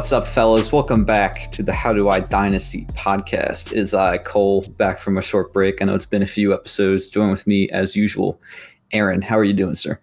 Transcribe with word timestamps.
What's 0.00 0.14
up, 0.14 0.26
fellas? 0.26 0.72
Welcome 0.72 1.04
back 1.04 1.52
to 1.52 1.62
the 1.62 1.74
How 1.74 1.92
Do 1.92 2.08
I 2.08 2.20
Dynasty 2.20 2.86
podcast. 2.94 3.70
It 3.70 3.76
is 3.76 3.92
I, 3.92 4.16
Cole, 4.16 4.62
back 4.78 4.98
from 4.98 5.18
a 5.18 5.22
short 5.22 5.52
break. 5.52 5.82
I 5.82 5.84
know 5.84 5.94
it's 5.94 6.06
been 6.06 6.22
a 6.22 6.26
few 6.26 6.54
episodes. 6.54 7.10
Join 7.10 7.30
with 7.30 7.46
me 7.46 7.68
as 7.68 7.94
usual. 7.94 8.40
Aaron, 8.92 9.20
how 9.20 9.36
are 9.36 9.44
you 9.44 9.52
doing, 9.52 9.74
sir? 9.74 10.00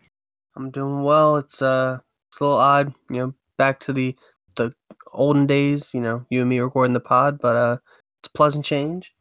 I'm 0.56 0.70
doing 0.70 1.02
well. 1.02 1.38
It's 1.38 1.64
uh, 1.64 1.98
it's 2.30 2.40
a 2.40 2.44
little 2.44 2.60
odd, 2.60 2.94
you 3.10 3.18
know, 3.18 3.34
back 3.58 3.80
to 3.82 3.92
the 3.92 4.16
the 4.56 4.72
olden 5.14 5.48
days. 5.48 5.96
You 5.96 6.02
know, 6.02 6.24
you 6.30 6.42
and 6.42 6.50
me 6.50 6.60
recording 6.60 6.94
the 6.94 7.00
pod, 7.00 7.40
but 7.42 7.56
uh, 7.56 7.78
it's 8.20 8.28
a 8.28 8.38
pleasant 8.38 8.66
change. 8.66 9.12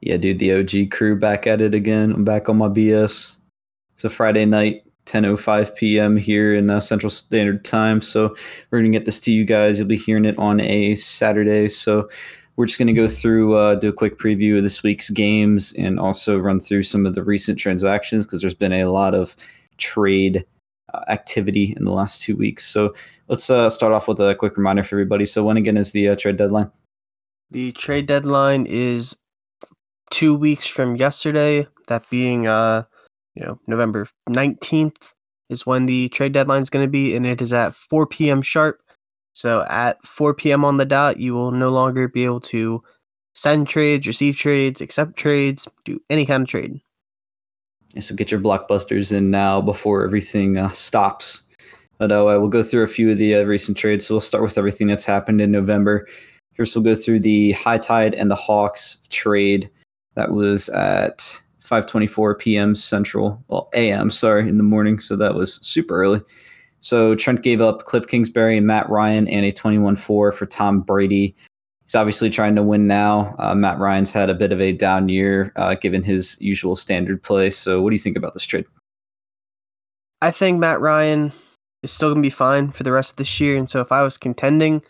Yeah, 0.00 0.16
dude, 0.16 0.40
the 0.40 0.54
OG 0.54 0.90
crew 0.90 1.16
back 1.16 1.46
at 1.46 1.60
it 1.60 1.72
again. 1.72 2.10
I'm 2.10 2.24
back 2.24 2.48
on 2.48 2.58
my 2.58 2.66
BS. 2.66 3.36
It's 3.92 4.04
a 4.04 4.10
Friday 4.10 4.44
night 4.44 4.85
10:05 5.06 5.74
p.m. 5.76 6.16
here 6.16 6.54
in 6.54 6.68
uh, 6.68 6.80
Central 6.80 7.10
Standard 7.10 7.64
Time. 7.64 8.02
So 8.02 8.34
we're 8.70 8.80
gonna 8.80 8.90
get 8.90 9.04
this 9.04 9.20
to 9.20 9.32
you 9.32 9.44
guys. 9.44 9.78
You'll 9.78 9.88
be 9.88 9.96
hearing 9.96 10.24
it 10.24 10.38
on 10.38 10.60
a 10.60 10.94
Saturday. 10.96 11.68
So 11.68 12.08
we're 12.56 12.66
just 12.66 12.78
gonna 12.78 12.92
go 12.92 13.08
through, 13.08 13.54
uh, 13.54 13.76
do 13.76 13.88
a 13.88 13.92
quick 13.92 14.18
preview 14.18 14.56
of 14.56 14.62
this 14.62 14.82
week's 14.82 15.10
games, 15.10 15.72
and 15.78 15.98
also 15.98 16.38
run 16.38 16.60
through 16.60 16.82
some 16.82 17.06
of 17.06 17.14
the 17.14 17.22
recent 17.22 17.58
transactions 17.58 18.26
because 18.26 18.40
there's 18.40 18.54
been 18.54 18.72
a 18.72 18.90
lot 18.90 19.14
of 19.14 19.36
trade 19.78 20.44
uh, 20.92 21.00
activity 21.08 21.74
in 21.76 21.84
the 21.84 21.92
last 21.92 22.22
two 22.22 22.36
weeks. 22.36 22.64
So 22.64 22.94
let's 23.28 23.48
uh, 23.48 23.70
start 23.70 23.92
off 23.92 24.08
with 24.08 24.20
a 24.20 24.34
quick 24.34 24.56
reminder 24.56 24.82
for 24.82 24.96
everybody. 24.96 25.26
So 25.26 25.44
when 25.44 25.56
again 25.56 25.76
is 25.76 25.92
the 25.92 26.08
uh, 26.08 26.16
trade 26.16 26.36
deadline? 26.36 26.70
The 27.50 27.72
trade 27.72 28.06
deadline 28.06 28.66
is 28.66 29.16
two 30.10 30.34
weeks 30.34 30.66
from 30.66 30.96
yesterday. 30.96 31.68
That 31.88 32.08
being 32.10 32.48
uh 32.48 32.84
you 33.36 33.44
know, 33.44 33.60
November 33.66 34.06
19th 34.28 35.12
is 35.48 35.66
when 35.66 35.86
the 35.86 36.08
trade 36.08 36.32
deadline 36.32 36.62
is 36.62 36.70
going 36.70 36.84
to 36.84 36.90
be, 36.90 37.14
and 37.14 37.26
it 37.26 37.40
is 37.40 37.52
at 37.52 37.74
4 37.74 38.06
p.m. 38.06 38.42
sharp. 38.42 38.80
So 39.32 39.64
at 39.68 40.04
4 40.06 40.34
p.m. 40.34 40.64
on 40.64 40.78
the 40.78 40.84
dot, 40.84 41.18
you 41.18 41.34
will 41.34 41.52
no 41.52 41.68
longer 41.68 42.08
be 42.08 42.24
able 42.24 42.40
to 42.40 42.82
send 43.34 43.68
trades, 43.68 44.06
receive 44.06 44.36
trades, 44.36 44.80
accept 44.80 45.16
trades, 45.16 45.68
do 45.84 46.00
any 46.08 46.24
kind 46.24 46.42
of 46.42 46.48
trade. 46.48 46.80
So 48.00 48.14
get 48.14 48.30
your 48.30 48.40
blockbusters 48.40 49.12
in 49.12 49.30
now 49.30 49.60
before 49.60 50.04
everything 50.04 50.58
uh, 50.58 50.72
stops. 50.72 51.42
But 51.98 52.12
uh, 52.12 52.24
we'll 52.24 52.48
go 52.48 52.62
through 52.62 52.82
a 52.82 52.88
few 52.88 53.10
of 53.10 53.18
the 53.18 53.36
uh, 53.36 53.44
recent 53.44 53.76
trades. 53.78 54.06
So 54.06 54.14
we'll 54.14 54.20
start 54.20 54.42
with 54.42 54.58
everything 54.58 54.86
that's 54.86 55.04
happened 55.04 55.40
in 55.40 55.50
November. 55.50 56.06
First, 56.54 56.74
we'll 56.74 56.84
go 56.84 56.94
through 56.94 57.20
the 57.20 57.52
High 57.52 57.78
Tide 57.78 58.14
and 58.14 58.30
the 58.30 58.36
Hawks 58.36 59.06
trade 59.10 59.70
that 60.14 60.30
was 60.30 60.68
at 60.70 61.42
5:24 61.66 62.38
p.m. 62.38 62.74
Central, 62.74 63.42
well 63.48 63.68
a.m. 63.74 64.10
Sorry, 64.10 64.48
in 64.48 64.56
the 64.56 64.64
morning. 64.64 64.98
So 65.00 65.16
that 65.16 65.34
was 65.34 65.54
super 65.66 66.00
early. 66.00 66.20
So 66.80 67.14
Trent 67.14 67.42
gave 67.42 67.60
up 67.60 67.84
Kliff 67.84 68.06
Kingsbury 68.06 68.56
and 68.56 68.66
Matt 68.66 68.88
Ryan 68.88 69.26
and 69.28 69.44
a 69.44 69.52
21-4 69.52 69.98
for 70.32 70.46
Tom 70.46 70.82
Brady. 70.82 71.34
He's 71.86 71.94
obviously 71.94 72.30
trying 72.30 72.54
to 72.56 72.62
win 72.62 72.86
now. 72.86 73.34
Uh, 73.38 73.54
Matt 73.54 73.78
Ryan's 73.78 74.12
had 74.12 74.28
a 74.30 74.34
bit 74.34 74.52
of 74.52 74.60
a 74.60 74.72
down 74.72 75.08
year, 75.08 75.52
uh, 75.56 75.74
given 75.74 76.02
his 76.02 76.36
usual 76.40 76.76
standard 76.76 77.22
play. 77.22 77.50
So, 77.50 77.80
what 77.80 77.90
do 77.90 77.94
you 77.94 78.00
think 78.00 78.16
about 78.16 78.34
this 78.34 78.44
trade? 78.44 78.66
I 80.20 80.32
think 80.32 80.58
Matt 80.58 80.80
Ryan 80.80 81.32
is 81.82 81.92
still 81.92 82.08
going 82.10 82.22
to 82.22 82.26
be 82.26 82.30
fine 82.30 82.72
for 82.72 82.82
the 82.82 82.92
rest 82.92 83.12
of 83.12 83.16
this 83.16 83.40
year. 83.40 83.56
And 83.56 83.70
so, 83.70 83.80
if 83.80 83.92
I 83.92 84.02
was 84.02 84.18
contending, 84.18 84.82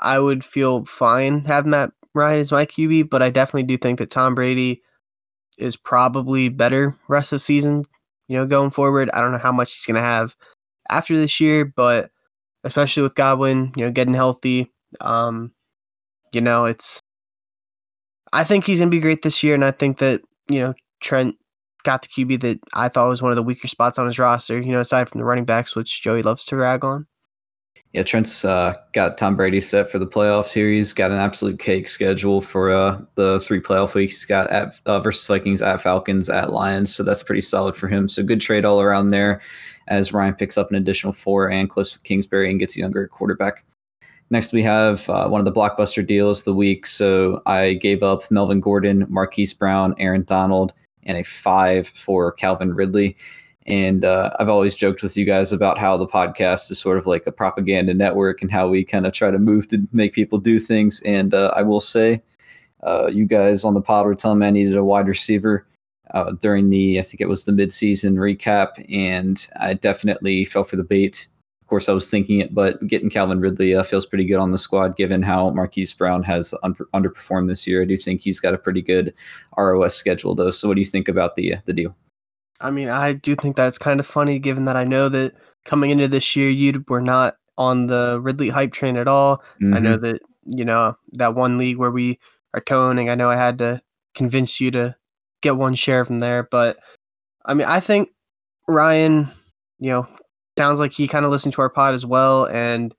I 0.00 0.18
would 0.18 0.44
feel 0.44 0.84
fine 0.86 1.44
have 1.44 1.66
Matt 1.66 1.92
Ryan 2.14 2.40
as 2.40 2.50
my 2.50 2.66
QB. 2.66 3.10
But 3.10 3.22
I 3.22 3.30
definitely 3.30 3.64
do 3.64 3.76
think 3.76 4.00
that 4.00 4.10
Tom 4.10 4.34
Brady 4.34 4.82
is 5.58 5.76
probably 5.76 6.48
better 6.48 6.96
rest 7.08 7.32
of 7.32 7.40
season, 7.40 7.84
you 8.28 8.36
know, 8.36 8.46
going 8.46 8.70
forward. 8.70 9.10
I 9.12 9.20
don't 9.20 9.32
know 9.32 9.38
how 9.38 9.52
much 9.52 9.72
he's 9.72 9.86
going 9.86 9.96
to 9.96 10.00
have 10.00 10.34
after 10.90 11.16
this 11.16 11.40
year, 11.40 11.64
but 11.64 12.10
especially 12.64 13.02
with 13.02 13.14
Godwin, 13.14 13.72
you 13.76 13.84
know, 13.84 13.90
getting 13.90 14.14
healthy, 14.14 14.72
um, 15.00 15.52
you 16.32 16.40
know, 16.40 16.64
it's 16.64 17.00
I 18.32 18.44
think 18.44 18.64
he's 18.64 18.80
going 18.80 18.90
to 18.90 18.96
be 18.96 19.00
great 19.00 19.22
this 19.22 19.42
year 19.42 19.54
and 19.54 19.64
I 19.64 19.70
think 19.70 19.98
that, 19.98 20.20
you 20.48 20.58
know, 20.58 20.74
Trent 21.00 21.36
got 21.84 22.02
the 22.02 22.08
QB 22.08 22.40
that 22.40 22.58
I 22.74 22.88
thought 22.88 23.08
was 23.08 23.22
one 23.22 23.30
of 23.30 23.36
the 23.36 23.42
weaker 23.42 23.68
spots 23.68 23.98
on 23.98 24.06
his 24.06 24.18
roster, 24.18 24.60
you 24.60 24.72
know, 24.72 24.80
aside 24.80 25.08
from 25.08 25.18
the 25.18 25.24
running 25.24 25.44
backs 25.44 25.76
which 25.76 26.02
Joey 26.02 26.22
loves 26.22 26.44
to 26.46 26.56
rag 26.56 26.84
on 26.84 27.06
yeah, 27.94 28.02
Trent's 28.02 28.44
uh, 28.44 28.74
got 28.92 29.16
Tom 29.18 29.36
Brady 29.36 29.60
set 29.60 29.88
for 29.88 30.00
the 30.00 30.06
playoff 30.06 30.48
series. 30.48 30.92
Got 30.92 31.12
an 31.12 31.20
absolute 31.20 31.60
cake 31.60 31.86
schedule 31.86 32.40
for 32.40 32.72
uh, 32.72 33.00
the 33.14 33.38
three 33.38 33.60
playoff 33.60 33.94
weeks. 33.94 34.14
He's 34.14 34.24
got 34.24 34.50
at 34.50 34.74
uh, 34.84 34.98
versus 34.98 35.24
Vikings, 35.24 35.62
at 35.62 35.80
Falcons, 35.80 36.28
at 36.28 36.52
Lions. 36.52 36.92
So 36.92 37.04
that's 37.04 37.22
pretty 37.22 37.40
solid 37.40 37.76
for 37.76 37.86
him. 37.86 38.08
So 38.08 38.24
good 38.24 38.40
trade 38.40 38.64
all 38.64 38.80
around 38.80 39.10
there. 39.10 39.40
As 39.86 40.12
Ryan 40.12 40.34
picks 40.34 40.58
up 40.58 40.70
an 40.70 40.76
additional 40.76 41.12
four 41.12 41.48
and 41.48 41.70
close 41.70 41.94
with 41.94 42.02
Kingsbury 42.02 42.50
and 42.50 42.58
gets 42.58 42.76
a 42.76 42.80
younger 42.80 43.06
quarterback. 43.06 43.64
Next, 44.28 44.52
we 44.52 44.64
have 44.64 45.08
uh, 45.08 45.28
one 45.28 45.40
of 45.40 45.44
the 45.44 45.52
blockbuster 45.52 46.04
deals 46.04 46.40
of 46.40 46.46
the 46.46 46.54
week. 46.54 46.88
So 46.88 47.42
I 47.46 47.74
gave 47.74 48.02
up 48.02 48.28
Melvin 48.28 48.58
Gordon, 48.58 49.06
Marquise 49.08 49.54
Brown, 49.54 49.94
Aaron 49.98 50.24
Donald, 50.24 50.72
and 51.04 51.16
a 51.16 51.22
five 51.22 51.86
for 51.86 52.32
Calvin 52.32 52.74
Ridley. 52.74 53.16
And 53.66 54.04
uh, 54.04 54.30
I've 54.38 54.48
always 54.48 54.74
joked 54.74 55.02
with 55.02 55.16
you 55.16 55.24
guys 55.24 55.52
about 55.52 55.78
how 55.78 55.96
the 55.96 56.06
podcast 56.06 56.70
is 56.70 56.78
sort 56.78 56.98
of 56.98 57.06
like 57.06 57.26
a 57.26 57.32
propaganda 57.32 57.94
network 57.94 58.42
and 58.42 58.50
how 58.50 58.68
we 58.68 58.84
kind 58.84 59.06
of 59.06 59.12
try 59.12 59.30
to 59.30 59.38
move 59.38 59.68
to 59.68 59.86
make 59.92 60.12
people 60.12 60.38
do 60.38 60.58
things. 60.58 61.00
And 61.02 61.32
uh, 61.32 61.52
I 61.56 61.62
will 61.62 61.80
say, 61.80 62.22
uh, 62.82 63.10
you 63.12 63.24
guys 63.24 63.64
on 63.64 63.74
the 63.74 63.80
pod 63.80 64.06
were 64.06 64.14
telling 64.14 64.40
me 64.40 64.46
I 64.46 64.50
needed 64.50 64.76
a 64.76 64.84
wide 64.84 65.08
receiver 65.08 65.66
uh, 66.12 66.32
during 66.32 66.70
the, 66.70 66.98
I 66.98 67.02
think 67.02 67.20
it 67.20 67.28
was 67.28 67.44
the 67.44 67.52
midseason 67.52 68.16
recap, 68.16 68.84
and 68.92 69.46
I 69.58 69.74
definitely 69.74 70.44
fell 70.44 70.64
for 70.64 70.76
the 70.76 70.84
bait. 70.84 71.26
Of 71.62 71.68
course, 71.68 71.88
I 71.88 71.92
was 71.92 72.10
thinking 72.10 72.40
it, 72.40 72.54
but 72.54 72.86
getting 72.86 73.08
Calvin 73.08 73.40
Ridley 73.40 73.74
uh, 73.74 73.82
feels 73.82 74.04
pretty 74.04 74.26
good 74.26 74.36
on 74.36 74.52
the 74.52 74.58
squad 74.58 74.96
given 74.96 75.22
how 75.22 75.48
Marquise 75.50 75.94
Brown 75.94 76.22
has 76.22 76.54
un- 76.62 76.74
underperformed 76.92 77.48
this 77.48 77.66
year. 77.66 77.80
I 77.80 77.86
do 77.86 77.96
think 77.96 78.20
he's 78.20 78.38
got 78.38 78.52
a 78.52 78.58
pretty 78.58 78.82
good 78.82 79.14
ROS 79.56 79.94
schedule, 79.94 80.34
though. 80.34 80.50
So, 80.50 80.68
what 80.68 80.74
do 80.74 80.82
you 80.82 80.86
think 80.86 81.08
about 81.08 81.36
the 81.36 81.54
the 81.64 81.72
deal? 81.72 81.96
I 82.64 82.70
mean, 82.70 82.88
I 82.88 83.12
do 83.12 83.36
think 83.36 83.56
that 83.56 83.68
it's 83.68 83.78
kind 83.78 84.00
of 84.00 84.06
funny 84.06 84.38
given 84.38 84.64
that 84.64 84.76
I 84.76 84.84
know 84.84 85.08
that 85.10 85.34
coming 85.64 85.90
into 85.90 86.08
this 86.08 86.34
year, 86.34 86.48
you 86.48 86.82
were 86.88 87.02
not 87.02 87.36
on 87.58 87.86
the 87.86 88.18
Ridley 88.22 88.48
hype 88.48 88.72
train 88.72 88.96
at 88.96 89.06
all. 89.06 89.38
Mm-hmm. 89.62 89.74
I 89.74 89.78
know 89.78 89.96
mm-hmm. 89.96 90.04
that, 90.04 90.22
you 90.46 90.64
know, 90.64 90.96
that 91.12 91.34
one 91.34 91.58
league 91.58 91.76
where 91.76 91.90
we 91.90 92.18
are 92.54 92.60
co-owning, 92.60 93.10
I 93.10 93.14
know 93.16 93.30
I 93.30 93.36
had 93.36 93.58
to 93.58 93.82
convince 94.14 94.60
you 94.60 94.70
to 94.72 94.96
get 95.42 95.56
one 95.56 95.74
share 95.74 96.04
from 96.04 96.20
there. 96.20 96.48
But 96.50 96.78
I 97.44 97.52
mean, 97.52 97.68
I 97.68 97.80
think 97.80 98.08
Ryan, 98.66 99.30
you 99.78 99.90
know, 99.90 100.08
sounds 100.56 100.80
like 100.80 100.92
he 100.92 101.06
kind 101.06 101.24
of 101.24 101.30
listened 101.30 101.52
to 101.54 101.60
our 101.60 101.70
pod 101.70 101.94
as 101.94 102.06
well 102.06 102.46
and 102.46 102.94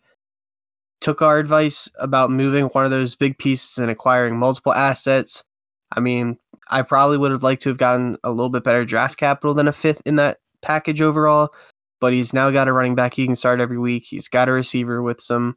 took 1.01 1.21
our 1.21 1.39
advice 1.39 1.89
about 1.99 2.31
moving 2.31 2.65
one 2.65 2.85
of 2.85 2.91
those 2.91 3.15
big 3.15 3.37
pieces 3.37 3.79
and 3.79 3.89
acquiring 3.89 4.37
multiple 4.37 4.73
assets. 4.73 5.43
I 5.91 5.99
mean, 5.99 6.37
I 6.69 6.81
probably 6.81 7.17
would 7.17 7.31
have 7.31 7.43
liked 7.43 7.61
to 7.63 7.69
have 7.69 7.77
gotten 7.77 8.17
a 8.23 8.31
little 8.31 8.49
bit 8.49 8.63
better 8.63 8.85
draft 8.85 9.17
capital 9.17 9.53
than 9.53 9.67
a 9.67 9.71
fifth 9.71 10.01
in 10.05 10.15
that 10.17 10.39
package 10.61 11.01
overall. 11.01 11.53
But 12.01 12.13
he's 12.13 12.33
now 12.33 12.51
got 12.51 12.67
a 12.67 12.73
running 12.73 12.95
back 12.95 13.13
he 13.13 13.25
can 13.25 13.35
start 13.35 13.61
every 13.61 13.77
week. 13.77 14.05
He's 14.05 14.27
got 14.27 14.49
a 14.49 14.51
receiver 14.51 15.01
with 15.01 15.21
some 15.21 15.55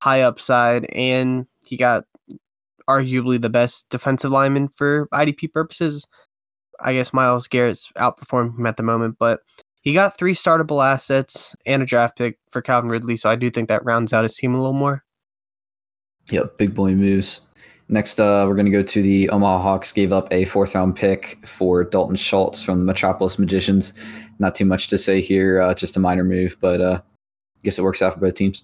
high 0.00 0.22
upside, 0.22 0.86
and 0.92 1.46
he 1.66 1.76
got 1.76 2.04
arguably 2.88 3.40
the 3.40 3.50
best 3.50 3.88
defensive 3.90 4.30
lineman 4.30 4.68
for 4.68 5.08
IDP 5.12 5.52
purposes. 5.52 6.06
I 6.80 6.94
guess 6.94 7.12
Myles 7.12 7.48
Garrett's 7.48 7.90
outperforming 7.98 8.58
him 8.58 8.66
at 8.66 8.76
the 8.76 8.82
moment, 8.82 9.16
but 9.18 9.40
he 9.82 9.92
got 9.92 10.18
three 10.18 10.34
startable 10.34 10.84
assets 10.84 11.54
and 11.66 11.82
a 11.82 11.86
draft 11.86 12.16
pick 12.16 12.38
for 12.50 12.62
Calvin 12.62 12.90
Ridley, 12.90 13.16
so 13.16 13.30
I 13.30 13.36
do 13.36 13.50
think 13.50 13.68
that 13.68 13.84
rounds 13.84 14.12
out 14.12 14.24
his 14.24 14.34
team 14.34 14.54
a 14.54 14.58
little 14.58 14.72
more. 14.72 15.04
Yep, 16.30 16.58
big 16.58 16.74
boy 16.74 16.92
moves. 16.92 17.40
Next, 17.90 18.20
uh, 18.20 18.44
we're 18.46 18.54
going 18.54 18.66
to 18.66 18.70
go 18.70 18.84
to 18.84 19.02
the 19.02 19.28
Omaha 19.30 19.60
Hawks. 19.60 19.90
Gave 19.90 20.12
up 20.12 20.28
a 20.30 20.44
fourth 20.44 20.76
round 20.76 20.94
pick 20.94 21.44
for 21.44 21.82
Dalton 21.82 22.14
Schultz 22.14 22.62
from 22.62 22.78
the 22.78 22.84
Metropolis 22.84 23.36
Magicians. 23.36 23.94
Not 24.38 24.54
too 24.54 24.64
much 24.64 24.86
to 24.88 24.96
say 24.96 25.20
here, 25.20 25.60
uh, 25.60 25.74
just 25.74 25.96
a 25.96 26.00
minor 26.00 26.22
move, 26.22 26.56
but 26.60 26.80
uh, 26.80 27.00
I 27.02 27.60
guess 27.64 27.80
it 27.80 27.82
works 27.82 28.00
out 28.00 28.14
for 28.14 28.20
both 28.20 28.34
teams. 28.34 28.62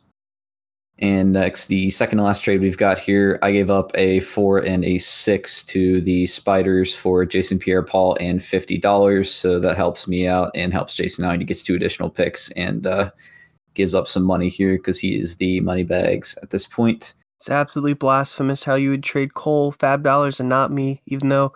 And 1.00 1.32
next, 1.32 1.66
the 1.66 1.90
second 1.90 2.18
to 2.18 2.24
last 2.24 2.44
trade 2.44 2.60
we've 2.60 2.78
got 2.78 2.98
here, 2.98 3.40
I 3.42 3.50
gave 3.50 3.68
up 3.68 3.90
a 3.96 4.20
four 4.20 4.58
and 4.58 4.84
a 4.84 4.96
six 4.98 5.64
to 5.66 6.00
the 6.00 6.26
Spiders 6.26 6.94
for 6.94 7.26
Jason 7.26 7.58
Pierre 7.58 7.82
Paul 7.82 8.16
and 8.20 8.38
$50. 8.38 9.26
So 9.26 9.58
that 9.58 9.76
helps 9.76 10.06
me 10.06 10.28
out 10.28 10.52
and 10.54 10.72
helps 10.72 10.94
Jason 10.94 11.24
out. 11.24 11.40
He 11.40 11.44
gets 11.44 11.64
two 11.64 11.74
additional 11.74 12.10
picks 12.10 12.52
and 12.52 12.86
uh, 12.86 13.10
gives 13.74 13.94
up 13.94 14.06
some 14.06 14.22
money 14.22 14.48
here 14.48 14.76
because 14.76 15.00
he 15.00 15.20
is 15.20 15.36
the 15.36 15.58
money 15.60 15.82
bags 15.82 16.38
at 16.44 16.50
this 16.50 16.66
point. 16.68 17.14
It's 17.36 17.50
absolutely 17.50 17.94
blasphemous 17.94 18.64
how 18.64 18.76
you 18.76 18.90
would 18.90 19.02
trade 19.02 19.34
Cole 19.34 19.72
FAAB 19.72 20.02
dollars 20.02 20.40
and 20.40 20.48
not 20.48 20.72
me, 20.72 21.02
even 21.06 21.28
though 21.28 21.52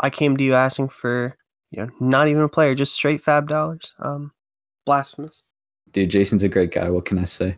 I 0.00 0.10
came 0.10 0.36
to 0.36 0.44
you 0.44 0.54
asking 0.54 0.90
for 0.90 1.36
you 1.70 1.82
know 1.82 1.90
not 2.00 2.28
even 2.28 2.42
a 2.42 2.48
player, 2.48 2.74
just 2.74 2.94
straight 2.94 3.22
FAAB 3.22 3.48
dollars. 3.48 3.94
Um, 3.98 4.32
blasphemous. 4.84 5.42
Dude, 5.92 6.10
Jason's 6.10 6.42
a 6.42 6.48
great 6.48 6.72
guy. 6.72 6.88
What 6.90 7.04
can 7.04 7.18
I 7.18 7.24
say? 7.24 7.56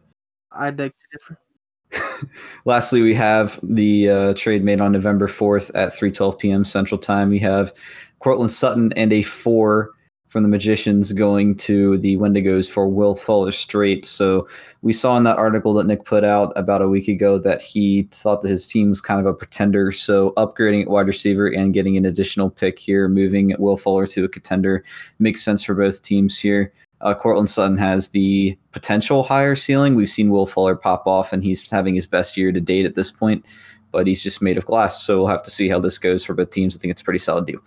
I 0.53 0.71
beg 0.71 0.93
to 0.93 1.19
differ. 1.19 2.29
Lastly, 2.65 3.03
we 3.03 3.15
have 3.15 3.59
the 3.63 4.11
uh, 4.11 4.35
trade 4.35 4.65
made 4.65 4.81
on 4.81 4.93
November 4.93 5.29
4th 5.29 5.71
at 5.75 5.93
3:12 5.93 6.39
p.m. 6.39 6.65
Central 6.65 6.99
Time. 6.99 7.29
We 7.29 7.39
have 7.41 7.73
Courtland 8.21 8.53
Sutton 8.53 8.93
and 8.95 9.13
a 9.13 9.23
four 9.23 9.91
from 10.35 10.43
the 10.43 10.49
Magicians 10.49 11.13
going 11.13 11.55
to 11.55 11.97
the 11.99 12.17
Wendigos 12.17 12.69
for 12.69 12.89
Will 12.89 13.15
Fuller 13.15 13.53
straight. 13.53 14.05
So 14.05 14.49
we 14.83 14.93
saw 14.93 15.17
in 15.17 15.23
that 15.23 15.37
article 15.37 15.73
that 15.75 15.87
Nick 15.87 16.05
put 16.05 16.25
out 16.25 16.53
about 16.57 16.83
a 16.83 16.89
week 16.89 17.07
ago 17.07 17.39
that 17.39 17.63
he 17.63 18.09
thought 18.11 18.43
that 18.43 18.49
his 18.49 18.67
team 18.67 18.89
was 18.89 19.01
kind 19.01 19.21
of 19.21 19.27
a 19.27 19.33
pretender. 19.33 19.93
So 19.93 20.33
upgrading 20.33 20.83
at 20.83 20.91
wide 20.91 21.07
receiver 21.07 21.47
and 21.47 21.73
getting 21.73 21.97
an 21.97 22.05
additional 22.05 22.51
pick 22.51 22.81
here, 22.81 23.07
moving 23.07 23.55
Will 23.61 23.77
Fuller 23.77 24.09
to 24.09 24.25
a 24.25 24.29
contender 24.29 24.83
makes 25.21 25.41
sense 25.41 25.63
for 25.63 25.77
both 25.77 26.03
teams 26.03 26.37
here. 26.37 26.73
Uh, 27.01 27.15
Courtland 27.15 27.49
Sutton 27.49 27.79
has 27.79 28.09
the 28.09 28.59
potential 28.73 29.23
higher 29.23 29.55
ceiling. 29.55 29.95
We've 29.95 30.11
seen 30.11 30.31
Will 30.31 30.47
Fuller 30.47 30.75
pop 30.75 31.07
off, 31.07 31.33
and 31.33 31.45
he's 31.45 31.71
having 31.71 31.95
his 31.95 32.09
best 32.09 32.37
year 32.37 32.51
to 32.51 32.61
date 32.61 32.87
at 32.87 32.97
this 32.97 33.13
point, 33.13 33.47
but 33.93 34.09
he's 34.09 34.21
just 34.21 34.43
made 34.43 34.59
of 34.59 34.67
glass. 34.67 35.01
So 35.05 35.19
we'll 35.19 35.29
have 35.29 35.45
to 35.45 35.51
see 35.53 35.69
how 35.69 35.79
this 35.79 35.97
goes 35.97 36.25
for 36.25 36.35
both 36.35 36.51
teams. 36.51 36.75
I 36.75 36.81
think 36.81 36.91
it's 36.91 37.03
a 37.03 37.05
pretty 37.05 37.21
solid 37.21 37.47
deal. 37.47 37.61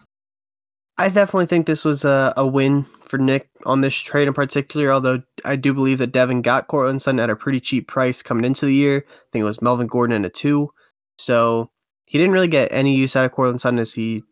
I 0.98 1.10
definitely 1.10 1.46
think 1.46 1.68
this 1.68 1.86
was 1.86 2.06
a, 2.06 2.34
a 2.36 2.46
win 2.46 2.86
for 3.06 3.18
Nick 3.18 3.50
on 3.66 3.82
this 3.82 3.96
trade 3.96 4.28
in 4.28 4.34
particular, 4.34 4.92
although 4.92 5.22
I 5.46 5.56
do 5.56 5.74
believe 5.74 6.00
that 6.00 6.12
Devin 6.12 6.42
got 6.42 6.68
Courtland 6.68 7.02
Sutton 7.02 7.20
at 7.20 7.30
a 7.30 7.36
pretty 7.36 7.60
cheap 7.60 7.88
price 7.88 8.24
coming 8.24 8.46
into 8.46 8.66
the 8.66 8.74
year. 8.74 9.06
I 9.08 9.12
think 9.32 9.42
it 9.42 9.46
was 9.46 9.62
Melvin 9.62 9.88
Gordon 9.88 10.16
and 10.16 10.26
a 10.26 10.30
two. 10.30 10.72
So 11.20 11.70
he 12.06 12.18
didn't 12.18 12.34
really 12.34 12.48
get 12.48 12.72
any 12.72 12.96
use 12.96 13.16
out 13.16 13.26
of 13.26 13.32
Courtland 13.32 13.62
Sutton 13.62 13.80
as 13.80 13.94
he 13.94 14.24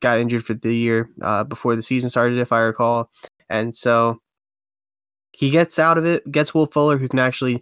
got 0.00 0.18
injured 0.18 0.44
for 0.44 0.54
the 0.54 0.74
year 0.74 1.10
uh, 1.22 1.44
before 1.44 1.74
the 1.74 1.82
season 1.82 2.10
started, 2.10 2.38
if 2.38 2.52
I 2.52 2.60
recall. 2.60 3.10
And 3.48 3.74
so 3.74 4.20
he 5.32 5.50
gets 5.50 5.78
out 5.78 5.98
of 5.98 6.04
it, 6.04 6.30
gets 6.30 6.54
Will 6.54 6.66
Fuller, 6.66 6.98
who 6.98 7.08
can 7.08 7.18
actually 7.18 7.60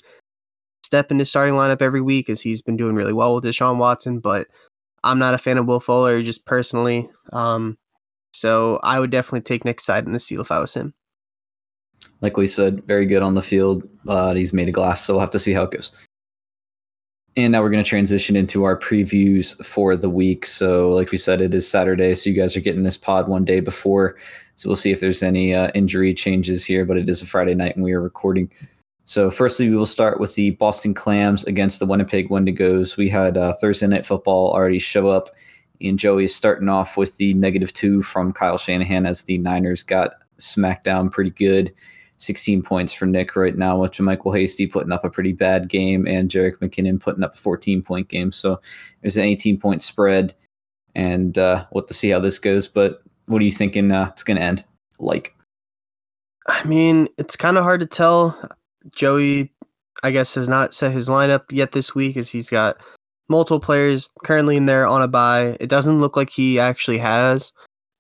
step 0.85 1.11
into 1.11 1.25
starting 1.25 1.55
lineup 1.55 1.83
every 1.83 2.01
week 2.01 2.29
as 2.29 2.43
he's 2.43 2.63
been 2.63 2.77
doing 2.77 2.95
really 2.95 3.13
well 3.13 3.35
with 3.35 3.45
Deshaun 3.45 3.79
Watson. 3.79 4.21
But 4.21 4.49
I'm 5.03 5.19
not 5.19 5.35
a 5.35 5.39
fan 5.39 5.57
of 5.57 5.67
Will 5.67 5.81
Fuller 5.81 6.21
just 6.21 6.45
personally. 6.45 7.09
Um, 7.33 7.79
so 8.33 8.81
I 8.83 9.01
would 9.01 9.11
definitely 9.11 9.43
take 9.43 9.65
Nick's 9.65 9.85
side 9.85 10.07
in 10.07 10.13
the 10.13 10.19
deal 10.19 10.41
if 10.41 10.51
I 10.51 10.61
was 10.61 10.75
him. 10.75 10.95
Like 12.21 12.37
we 12.37 12.47
said, 12.47 12.85
very 12.85 13.07
good 13.07 13.23
on 13.23 13.35
the 13.35 13.43
field, 13.43 13.87
but 14.05 14.37
he's 14.37 14.53
made 14.53 14.69
of 14.69 14.75
glass, 14.75 15.05
so 15.05 15.15
we'll 15.15 15.21
have 15.21 15.31
to 15.31 15.39
see 15.39 15.53
how 15.53 15.65
it 15.65 15.71
goes. 15.71 15.93
And 17.37 17.53
now 17.53 17.63
we're 17.63 17.71
going 17.71 17.83
to 17.83 17.89
transition 17.89 18.37
into 18.37 18.65
our 18.65 18.79
previews 18.79 19.65
for 19.65 19.95
the 19.95 20.11
week. 20.11 20.45
So, 20.45 20.91
like 20.91 21.13
we 21.13 21.19
said, 21.19 21.41
it 21.41 21.55
is 21.55 21.69
Saturday, 21.69 22.15
so 22.15 22.29
you 22.29 22.37
guys 22.37 22.57
are 22.57 22.61
getting 22.61 22.83
this 22.83 22.99
pod 22.99 23.29
one 23.29 23.45
day 23.45 23.61
before. 23.61 24.17
So 24.57 24.69
we'll 24.69 24.77
see 24.77 24.91
if 24.91 25.01
there's 25.01 25.23
any 25.23 25.55
uh, 25.55 25.71
injury 25.75 26.13
changes 26.13 26.65
here, 26.65 26.85
but 26.85 26.99
it 26.99 27.09
is 27.09 27.23
a 27.23 27.27
Friday 27.27 27.55
night 27.55 27.77
and 27.77 27.85
we 27.85 27.93
are 27.93 28.01
recording. 28.01 28.51
So, 29.05 29.31
firstly, 29.31 29.71
we 29.71 29.77
will 29.77 29.87
start 29.87 30.21
with 30.21 30.35
the 30.35 30.51
Boston 30.53 30.93
Clams 30.93 31.45
against 31.45 31.79
the 31.79 31.87
Winnipeg 31.87 32.29
Wendigos. 32.29 32.97
We 32.97 33.09
had 33.09 33.37
uh, 33.37 33.55
Thursday 33.61 33.87
Night 33.87 34.07
Football 34.07 34.53
already 34.53 34.79
show 34.79 35.09
up, 35.09 35.31
and 35.81 35.99
Joey 35.99 36.25
is 36.25 36.35
starting 36.35 36.69
off 36.69 36.97
with 36.97 37.17
the 37.17 37.35
negative 37.35 37.73
two 37.73 38.03
from 38.03 38.33
Kyle 38.33 38.59
Shanahan 38.59 39.07
as 39.07 39.23
the 39.23 39.39
Niners 39.39 39.83
got 39.83 40.15
smacked 40.37 40.85
down 40.85 41.11
pretty 41.11 41.31
good. 41.31 41.73
16 42.19 42.63
points 42.63 42.93
for 42.93 43.07
Nick 43.07 43.35
right 43.35 43.57
now, 43.57 43.79
with 43.79 43.93
JaMycal 43.93 44.39
Hasty 44.39 44.67
putting 44.67 44.93
up 44.93 45.05
a 45.05 45.11
pretty 45.11 45.33
bad 45.33 45.69
game 45.69 46.07
and 46.07 46.31
Jerick 46.31 46.59
McKinnon 46.59 47.01
putting 47.01 47.25
up 47.25 47.35
a 47.35 47.39
14 47.39 47.83
point 47.83 48.09
game. 48.09 48.31
So 48.31 48.61
there's 49.01 49.17
an 49.17 49.25
18 49.25 49.59
point 49.59 49.81
spread, 49.81 50.35
and 50.95 51.39
uh, 51.39 51.65
we'll 51.73 51.85
to 51.85 51.95
see 51.95 52.11
how 52.11 52.21
this 52.21 52.39
goes. 52.39 52.69
But 52.69 53.03
what 53.27 53.41
are 53.41 53.45
you 53.45 53.51
thinking 53.51 53.91
uh, 53.91 54.11
it's 54.13 54.23
going 54.23 54.37
to 54.37 54.43
end 54.43 54.65
like? 54.99 55.35
I 56.47 56.63
mean, 56.65 57.09
it's 57.17 57.37
kind 57.37 57.57
of 57.57 57.65
hard 57.65 57.81
to 57.81 57.87
tell. 57.87 58.39
Joey, 58.93 59.51
I 60.03 60.11
guess, 60.11 60.35
has 60.35 60.49
not 60.49 60.75
set 60.75 60.93
his 60.93 61.09
lineup 61.09 61.45
yet 61.51 61.73
this 61.73 61.95
week 61.95 62.19
as 62.19 62.29
he's 62.29 62.51
got 62.51 62.83
multiple 63.31 63.61
players 63.61 64.11
currently 64.25 64.57
in 64.57 64.67
there 64.67 64.87
on 64.87 65.01
a 65.01 65.09
bye. 65.09 65.57
It 65.61 65.69
doesn't 65.69 66.01
look 66.01 66.17
like 66.17 66.29
he 66.29 66.59
actually 66.59 66.99
has 66.99 67.53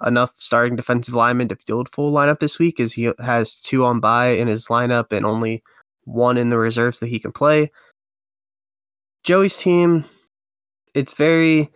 enough 0.04 0.32
starting 0.36 0.76
defensive 0.76 1.14
linemen 1.14 1.48
to 1.48 1.56
field 1.56 1.88
full 1.88 2.12
lineup 2.12 2.40
this 2.40 2.58
week 2.58 2.80
as 2.80 2.92
he 2.92 3.12
has 3.20 3.56
two 3.56 3.84
on 3.84 4.00
bye 4.00 4.30
in 4.30 4.48
his 4.48 4.66
lineup 4.66 5.12
and 5.12 5.24
only 5.24 5.62
one 6.04 6.36
in 6.36 6.50
the 6.50 6.58
reserves 6.58 6.98
that 6.98 7.08
he 7.08 7.20
can 7.20 7.32
play. 7.32 7.70
Joey's 9.22 9.56
team, 9.56 10.04
it's 10.94 11.14
very 11.14 11.70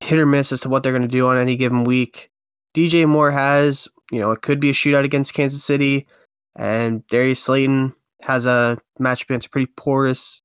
hit 0.00 0.18
or 0.18 0.26
miss 0.26 0.52
as 0.52 0.60
to 0.60 0.68
what 0.68 0.82
they're 0.82 0.92
going 0.92 1.02
to 1.02 1.08
do 1.08 1.26
on 1.26 1.38
any 1.38 1.56
given 1.56 1.84
week. 1.84 2.30
DJ 2.74 3.08
Moore 3.08 3.30
has, 3.30 3.88
you 4.12 4.20
know, 4.20 4.32
it 4.32 4.42
could 4.42 4.60
be 4.60 4.70
a 4.70 4.74
shootout 4.74 5.04
against 5.04 5.32
Kansas 5.32 5.64
City, 5.64 6.06
and 6.54 7.06
Darius 7.06 7.42
Slayton 7.42 7.94
has 8.22 8.44
a 8.44 8.78
matchup 9.00 9.24
against 9.24 9.46
a 9.46 9.50
pretty 9.50 9.72
porous 9.76 10.42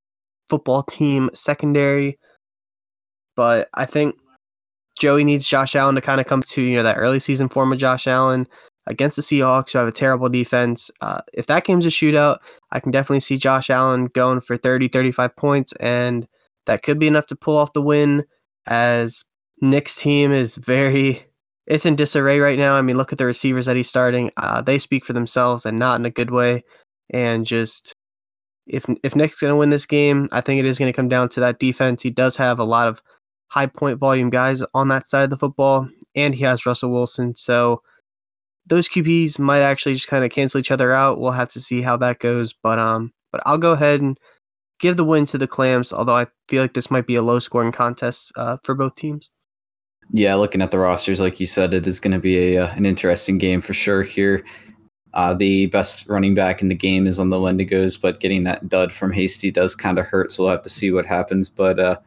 football 0.52 0.84
team 0.84 1.30
secondary. 1.34 2.20
But 3.38 3.70
I 3.74 3.86
think 3.86 4.16
Joey 5.00 5.24
needs 5.24 5.48
Josh 5.48 5.78
Allen 5.78 5.96
to 5.96 6.02
kind 6.02 6.20
of 6.20 6.28
come 6.28 6.42
to, 6.42 6.62
you 6.62 6.76
know, 6.76 6.84
that 6.84 6.98
early 6.98 7.20
season 7.20 7.48
form 7.48 7.72
of 7.72 7.80
Josh 7.80 8.06
Allen 8.06 8.48
against 8.86 9.16
the 9.16 9.22
Seahawks, 9.22 9.72
who 9.72 9.80
have 9.80 9.88
a 9.88 9.94
terrible 9.94 10.28
defense. 10.28 10.92
Uh, 11.00 11.22
if 11.34 11.46
that 11.46 11.64
game's 11.64 11.86
a 11.86 11.90
shootout, 11.90 12.40
I 12.72 12.82
can 12.82 12.92
definitely 12.92 13.22
see 13.22 13.38
Josh 13.38 13.70
Allen 13.70 14.08
going 14.08 14.42
for 14.42 14.58
30, 14.58 14.90
35 14.90 15.38
points, 15.38 15.72
and 15.80 16.28
that 16.66 16.84
could 16.84 17.00
be 17.00 17.08
enough 17.08 17.28
to 17.28 17.36
pull 17.38 17.56
off 17.56 17.72
the 17.72 17.82
win 17.82 18.26
as 18.68 19.24
Nick's 19.62 19.96
team 19.96 20.34
is 20.34 20.58
very 20.58 21.26
it's 21.68 21.86
in 21.86 21.96
disarray 21.96 22.40
right 22.40 22.60
now. 22.60 22.76
I 22.76 22.82
mean, 22.82 22.98
look 22.98 23.14
at 23.14 23.18
the 23.18 23.26
receivers 23.26 23.68
that 23.68 23.78
he's 23.78 23.88
starting. 23.88 24.32
Uh, 24.36 24.62
they 24.62 24.78
speak 24.78 25.06
for 25.06 25.14
themselves 25.14 25.66
and 25.66 25.80
not 25.80 25.98
in 25.98 26.06
a 26.06 26.10
good 26.10 26.32
way. 26.32 26.66
And 27.12 27.46
just 27.46 27.94
if 28.68 28.86
if 29.04 29.16
Nick's 29.16 29.40
going 29.40 29.52
to 29.52 29.58
win 29.58 29.70
this 29.70 29.86
game, 29.86 30.28
I 30.32 30.42
think 30.42 30.60
it 30.60 30.66
is 30.66 30.80
going 30.80 30.92
to 30.92 30.96
come 30.96 31.10
down 31.10 31.30
to 31.30 31.40
that 31.40 31.60
defense. 31.60 32.02
He 32.02 32.10
does 32.10 32.38
have 32.38 32.60
a 32.60 32.64
lot 32.64 32.88
of 32.88 33.02
high 33.48 33.68
point 33.68 34.00
volume 34.00 34.30
guys 34.30 34.64
on 34.74 34.88
that 34.90 35.06
side 35.06 35.26
of 35.26 35.30
the 35.30 35.38
football, 35.38 35.90
and 36.16 36.36
he 36.36 36.44
has 36.44 36.66
Russell 36.66 36.92
Wilson. 36.92 37.36
So 37.36 37.82
those 38.66 38.88
QBs 38.88 39.40
might 39.40 39.62
actually 39.62 39.94
just 39.94 40.08
kind 40.08 40.24
of 40.24 40.32
cancel 40.32 40.60
each 40.60 40.72
other 40.72 40.92
out. 40.92 41.20
We'll 41.20 41.32
have 41.32 41.50
to 41.50 41.60
see 41.60 41.82
how 41.82 41.98
that 41.98 42.20
goes. 42.20 42.54
But 42.54 42.80
um, 42.80 43.12
but 43.32 43.42
I'll 43.46 43.58
go 43.58 43.74
ahead 43.74 44.02
and 44.02 44.18
give 44.80 44.98
the 44.98 45.06
win 45.06 45.26
to 45.28 45.38
the 45.38 45.48
Clams. 45.48 45.92
Although 45.92 46.18
I 46.18 46.28
feel 46.48 46.62
like 46.62 46.74
this 46.74 46.92
might 46.92 47.08
be 47.08 47.16
a 47.16 47.22
low 47.22 47.40
scoring 47.40 47.72
contest 47.72 48.32
uh, 48.36 48.58
for 48.64 48.76
both 48.76 48.96
teams. 48.96 49.32
Yeah, 50.14 50.36
looking 50.36 50.62
at 50.62 50.72
the 50.72 50.80
rosters, 50.80 51.22
like 51.22 51.40
you 51.40 51.46
said, 51.46 51.74
it 51.74 51.88
is 51.88 52.02
going 52.02 52.12
to 52.12 52.20
be 52.20 52.56
a, 52.56 52.66
uh, 52.66 52.74
an 52.76 52.86
interesting 52.86 53.38
game 53.38 53.62
for 53.62 53.74
sure 53.74 54.04
here. 54.04 54.44
Uh, 55.14 55.34
the 55.34 55.66
best 55.68 56.08
running 56.08 56.34
back 56.34 56.62
in 56.62 56.70
the 56.70 56.76
game 56.76 57.06
is 57.06 57.20
on 57.20 57.30
the 57.30 57.38
Wendigos, 57.38 58.00
but 58.00 58.20
getting 58.20 58.44
that 58.44 58.70
dud 58.70 58.94
from 58.94 59.12
Hasty 59.12 59.52
does 59.52 59.76
kind 59.76 60.00
of 60.00 60.06
hurt. 60.06 60.32
So 60.32 60.44
we'll 60.44 60.52
have 60.52 60.64
to 60.64 60.70
see 60.70 60.92
what 60.92 61.06
happens. 61.06 61.50
But 61.50 61.80
uh, 61.80 61.98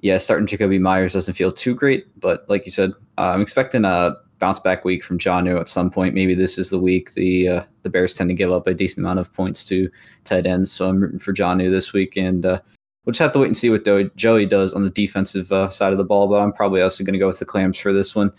yeah, 0.00 0.18
starting 0.18 0.46
Jakobi 0.46 0.80
Meyers 0.80 1.14
doesn't 1.14 1.34
feel 1.34 1.52
too 1.52 1.74
great. 1.74 2.06
But 2.20 2.44
like 2.48 2.66
you 2.66 2.72
said, 2.72 2.92
uh, 3.16 3.32
I'm 3.34 3.40
expecting 3.40 3.84
a 3.84 4.16
bounce 4.38 4.60
back 4.60 4.84
week 4.84 5.02
from 5.02 5.18
Jonnu 5.18 5.58
at 5.58 5.68
some 5.68 5.90
point. 5.90 6.14
Maybe 6.14 6.34
this 6.34 6.58
is 6.58 6.68
the 6.68 6.78
week 6.78 7.14
the 7.14 7.48
uh, 7.48 7.62
the 7.82 7.90
Bears 7.90 8.12
tend 8.12 8.28
to 8.28 8.34
give 8.34 8.52
up 8.52 8.66
a 8.66 8.74
decent 8.74 9.04
amount 9.04 9.20
of 9.20 9.32
points 9.32 9.64
to 9.64 9.90
tight 10.24 10.46
ends. 10.46 10.70
So 10.70 10.88
I'm 10.88 11.00
rooting 11.00 11.20
for 11.20 11.32
Jonnu 11.32 11.70
this 11.70 11.92
week, 11.92 12.16
and 12.16 12.44
uh, 12.44 12.60
We'll 13.04 13.12
just 13.12 13.20
have 13.20 13.32
to 13.32 13.38
wait 13.38 13.48
and 13.48 13.56
see 13.56 13.68
what 13.68 13.84
Joey 14.16 14.46
does 14.46 14.72
on 14.72 14.82
the 14.82 14.90
defensive 14.90 15.52
uh, 15.52 15.68
side 15.68 15.92
of 15.92 15.98
the 15.98 16.04
ball. 16.04 16.26
But 16.26 16.40
I'm 16.40 16.52
probably 16.52 16.80
also 16.80 17.04
going 17.04 17.12
to 17.12 17.18
go 17.18 17.26
with 17.26 17.38
the 17.38 17.44
Clams 17.44 17.78
for 17.78 17.92
this 17.92 18.14
one, 18.14 18.32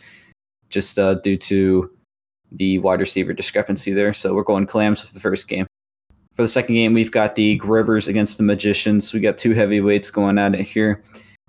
just 0.69 0.95
due 0.95 1.38
to 1.38 1.94
the 2.57 2.79
wide 2.79 3.00
receiver 3.00 3.33
discrepancy 3.33 3.91
there. 3.91 4.13
So 4.13 4.33
we're 4.33 4.43
going 4.43 4.65
Clams 4.65 5.01
for 5.01 5.13
the 5.13 5.19
first 5.19 5.47
game. 5.47 5.67
For 6.35 6.41
the 6.41 6.47
second 6.47 6.75
game, 6.75 6.93
we've 6.93 7.12
got 7.12 7.35
the 7.35 7.59
Rivers 7.63 8.07
against 8.07 8.38
the 8.38 8.43
Magicians. 8.43 9.13
We 9.13 9.21
got 9.21 9.38
two 9.38 9.53
heavyweights 9.53 10.12
going 10.12 10.38
at 10.38 10.53
it 10.53 10.63
here. 10.63 11.01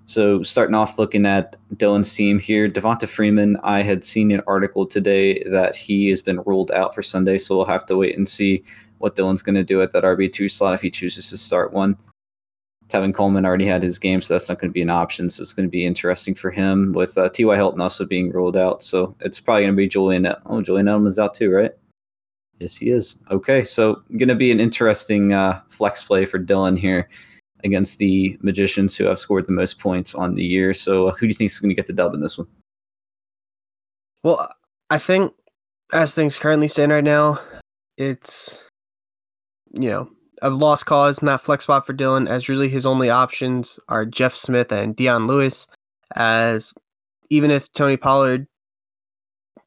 So 0.05 0.41
starting 0.41 0.73
off 0.75 0.97
looking 0.97 1.25
at 1.25 1.57
Dylan's 1.75 2.13
team 2.13 2.39
here, 2.39 2.69
Devonta 2.69 3.09
Freeman. 3.09 3.57
I 3.63 3.81
had 3.81 4.05
seen 4.05 4.31
an 4.31 4.41
article 4.47 4.85
today 4.85 5.43
that 5.43 5.75
he 5.75 6.07
has 6.09 6.21
been 6.21 6.39
ruled 6.45 6.71
out 6.71 6.95
for 6.95 7.01
Sunday, 7.01 7.37
so 7.37 7.57
we'll 7.57 7.65
have 7.65 7.85
to 7.87 7.97
wait 7.97 8.17
and 8.17 8.27
see 8.27 8.63
what 8.99 9.17
Dylan's 9.17 9.41
going 9.41 9.55
to 9.55 9.63
do 9.65 9.81
at 9.81 9.91
that 9.91 10.05
RB 10.05 10.31
two 10.31 10.47
slot 10.47 10.73
if 10.73 10.81
he 10.81 10.89
chooses 10.89 11.29
to 11.29 11.37
start 11.37 11.73
one. 11.73 11.97
Tevin 12.89 13.13
Coleman 13.13 13.45
already 13.45 13.65
had 13.65 13.83
his 13.83 13.99
game, 13.99 14.21
so 14.21 14.33
that's 14.33 14.47
not 14.47 14.59
going 14.59 14.69
to 14.69 14.73
be 14.73 14.81
an 14.81 14.89
option. 14.89 15.29
So 15.29 15.43
it's 15.43 15.53
going 15.53 15.67
to 15.67 15.71
be 15.71 15.85
interesting 15.85 16.33
for 16.35 16.51
him 16.51 16.93
with 16.93 17.17
uh, 17.17 17.29
T.Y. 17.29 17.55
Hilton 17.55 17.81
also 17.81 18.05
being 18.05 18.31
ruled 18.31 18.55
out. 18.55 18.81
So 18.81 19.15
it's 19.19 19.39
probably 19.39 19.63
going 19.63 19.73
to 19.73 19.77
be 19.77 19.87
Julian. 19.87 20.27
Oh, 20.45 20.61
Julian 20.61 20.87
Edelman's 20.87 21.19
out 21.19 21.33
too, 21.33 21.51
right? 21.51 21.71
Yes, 22.59 22.77
he 22.77 22.89
is. 22.89 23.19
Okay, 23.29 23.63
so 23.63 24.01
going 24.17 24.29
to 24.29 24.35
be 24.35 24.51
an 24.51 24.59
interesting 24.59 25.33
uh, 25.33 25.61
flex 25.69 26.01
play 26.01 26.25
for 26.25 26.39
Dylan 26.39 26.77
here 26.77 27.09
against 27.63 27.97
the 27.97 28.37
Magicians, 28.41 28.95
who 28.95 29.05
have 29.05 29.19
scored 29.19 29.47
the 29.47 29.51
most 29.51 29.79
points 29.79 30.15
on 30.15 30.35
the 30.35 30.45
year. 30.45 30.73
So 30.73 31.07
uh, 31.07 31.11
who 31.11 31.21
do 31.21 31.27
you 31.27 31.33
think 31.33 31.51
is 31.51 31.59
going 31.59 31.69
to 31.69 31.75
get 31.75 31.87
the 31.87 31.93
dub 31.93 32.13
in 32.13 32.21
this 32.21 32.37
one? 32.37 32.47
Well, 34.23 34.49
I 34.89 34.97
think 34.97 35.33
as 35.93 36.13
things 36.13 36.39
currently 36.39 36.67
stand 36.67 36.91
right 36.91 37.03
now, 37.03 37.39
it's 37.97 38.63
you 39.73 39.89
know 39.89 40.09
a 40.41 40.49
lost 40.49 40.85
cause 40.85 41.19
in 41.19 41.25
that 41.25 41.41
flex 41.41 41.63
spot 41.63 41.85
for 41.85 41.93
Dylan, 41.93 42.27
as 42.27 42.49
really 42.49 42.69
his 42.69 42.85
only 42.85 43.09
options 43.09 43.79
are 43.89 44.05
Jeff 44.05 44.33
Smith 44.33 44.71
and 44.71 44.95
Dion 44.95 45.27
Lewis. 45.27 45.67
As 46.15 46.73
even 47.29 47.51
if 47.51 47.71
Tony 47.73 47.97
Pollard 47.97 48.47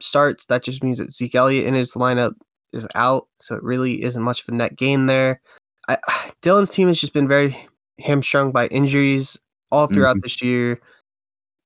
starts, 0.01 0.47
that 0.47 0.63
just 0.63 0.83
means 0.83 0.99
that 0.99 1.13
Zeke 1.13 1.35
Elliott 1.35 1.67
in 1.67 1.75
his 1.75 1.95
lineup 1.95 2.35
is 2.73 2.87
out, 2.95 3.27
so 3.41 3.55
it 3.55 3.63
really 3.63 4.03
isn't 4.03 4.23
much 4.23 4.43
of 4.43 4.49
a 4.49 4.53
net 4.53 4.77
gain 4.77 5.07
there. 5.07 5.41
I, 5.89 5.99
Dylan's 6.43 6.71
team 6.71 6.89
has 6.89 7.01
just 7.01 7.13
been 7.13 7.29
very 7.29 7.57
hamstrung 7.99 8.53
by 8.53 8.67
injuries 8.69 9.39
all 9.71 9.87
throughout 9.87 10.17
mm-hmm. 10.17 10.23
this 10.23 10.43
year. 10.43 10.81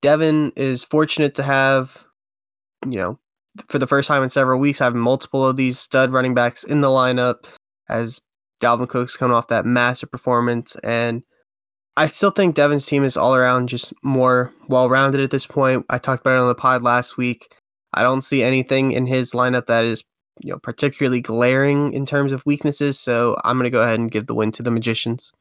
Devin 0.02 0.52
is 0.56 0.84
fortunate 0.84 1.34
to 1.36 1.42
have, 1.42 2.04
you 2.86 2.98
know, 2.98 3.18
for 3.68 3.78
the 3.78 3.86
first 3.86 4.08
time 4.08 4.22
in 4.22 4.30
several 4.30 4.60
weeks, 4.60 4.78
having 4.78 5.00
multiple 5.00 5.46
of 5.46 5.56
these 5.56 5.78
stud 5.78 6.12
running 6.12 6.34
backs 6.34 6.64
in 6.64 6.80
the 6.80 6.88
lineup 6.88 7.46
as 7.88 8.20
Dalvin 8.60 8.88
Cook's 8.88 9.16
coming 9.16 9.34
off 9.34 9.48
that 9.48 9.66
massive 9.66 10.10
performance. 10.10 10.76
And 10.82 11.22
I 11.96 12.06
still 12.06 12.30
think 12.30 12.54
Devin's 12.54 12.86
team 12.86 13.04
is 13.04 13.16
all 13.16 13.34
around 13.34 13.68
just 13.68 13.92
more 14.02 14.52
well 14.68 14.88
rounded 14.88 15.20
at 15.20 15.30
this 15.30 15.46
point. 15.46 15.86
I 15.90 15.98
talked 15.98 16.20
about 16.20 16.36
it 16.36 16.40
on 16.40 16.48
the 16.48 16.54
pod 16.54 16.82
last 16.82 17.16
week. 17.16 17.52
I 17.92 18.02
don't 18.02 18.22
see 18.22 18.42
anything 18.42 18.92
in 18.92 19.06
his 19.06 19.32
lineup 19.32 19.66
that 19.66 19.84
is 19.84 20.02
you 20.40 20.50
know 20.50 20.58
particularly 20.58 21.20
glaring 21.20 21.92
in 21.92 22.06
terms 22.06 22.32
of 22.32 22.44
weaknesses. 22.46 22.98
So 22.98 23.36
I'm 23.44 23.56
going 23.56 23.64
to 23.64 23.70
go 23.70 23.82
ahead 23.82 24.00
and 24.00 24.10
give 24.10 24.26
the 24.26 24.34
win 24.34 24.50
to 24.52 24.62
the 24.62 24.70
Magicians. 24.70 25.32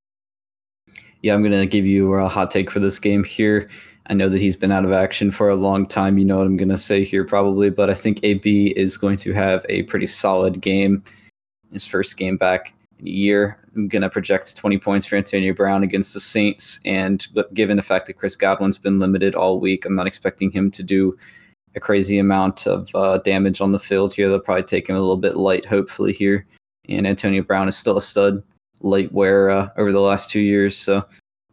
Yeah, 1.22 1.34
I'm 1.34 1.42
going 1.42 1.54
to 1.54 1.66
give 1.66 1.86
you 1.86 2.14
a 2.16 2.28
hot 2.28 2.52
take 2.52 2.70
for 2.70 2.80
this 2.80 3.00
game 3.00 3.24
here. 3.24 3.70
I 4.08 4.14
know 4.14 4.28
that 4.28 4.42
he's 4.42 4.58
been 4.58 4.74
out 4.74 4.84
of 4.84 4.92
action 4.92 5.32
for 5.32 5.48
a 5.48 5.56
long 5.56 5.86
time. 5.86 6.18
You 6.18 6.26
know 6.26 6.38
what 6.38 6.46
I'm 6.46 6.58
going 6.58 6.70
to 6.70 6.78
say 6.78 7.06
here, 7.06 7.24
probably, 7.24 7.70
but 7.70 7.90
I 7.90 7.94
think 7.94 8.20
AB 8.22 8.74
is 8.76 8.98
going 8.98 9.16
to 9.18 9.32
have 9.32 9.66
a 9.70 9.84
pretty 9.84 10.06
solid 10.06 10.60
game. 10.60 11.02
His 11.72 11.88
first 11.88 12.18
game 12.18 12.36
back 12.36 12.74
year. 13.10 13.60
I'm 13.76 13.88
going 13.88 14.02
to 14.02 14.10
project 14.10 14.56
20 14.56 14.78
points 14.78 15.06
for 15.06 15.16
Antonio 15.16 15.54
Brown 15.54 15.84
against 15.84 16.14
the 16.14 16.20
Saints. 16.20 16.80
And 16.86 17.26
given 17.54 17.78
the 17.78 17.84
fact 17.84 18.08
that 18.08 18.14
Chris 18.14 18.36
Godwin's 18.36 18.78
been 18.78 19.00
limited 19.00 19.36
all 19.36 19.60
week, 19.60 19.86
I'm 19.86 19.96
not 19.96 20.08
expecting 20.08 20.52
him 20.52 20.72
to 20.72 20.84
do 20.84 21.18
a 21.76 21.80
crazy 21.80 22.20
amount 22.20 22.68
of 22.68 22.94
uh, 22.96 23.18
damage 23.20 23.62
on 23.62 23.72
the 23.72 23.80
field 23.80 24.14
here. 24.14 24.30
They'll 24.30 24.40
probably 24.40 24.64
take 24.64 24.88
him 24.88 24.96
a 24.96 25.00
little 25.00 25.18
bit 25.18 25.36
light, 25.36 25.66
hopefully, 25.66 26.14
here. 26.14 26.46
And 26.90 27.08
Antonio 27.08 27.42
Brown 27.42 27.68
is 27.68 27.78
still 27.78 27.98
a 27.98 28.02
stud, 28.02 28.44
light 28.82 29.12
wear 29.12 29.50
uh, 29.50 29.70
over 29.78 29.92
the 29.92 30.02
last 30.02 30.30
two 30.30 30.42
years. 30.42 30.78
So 30.78 31.04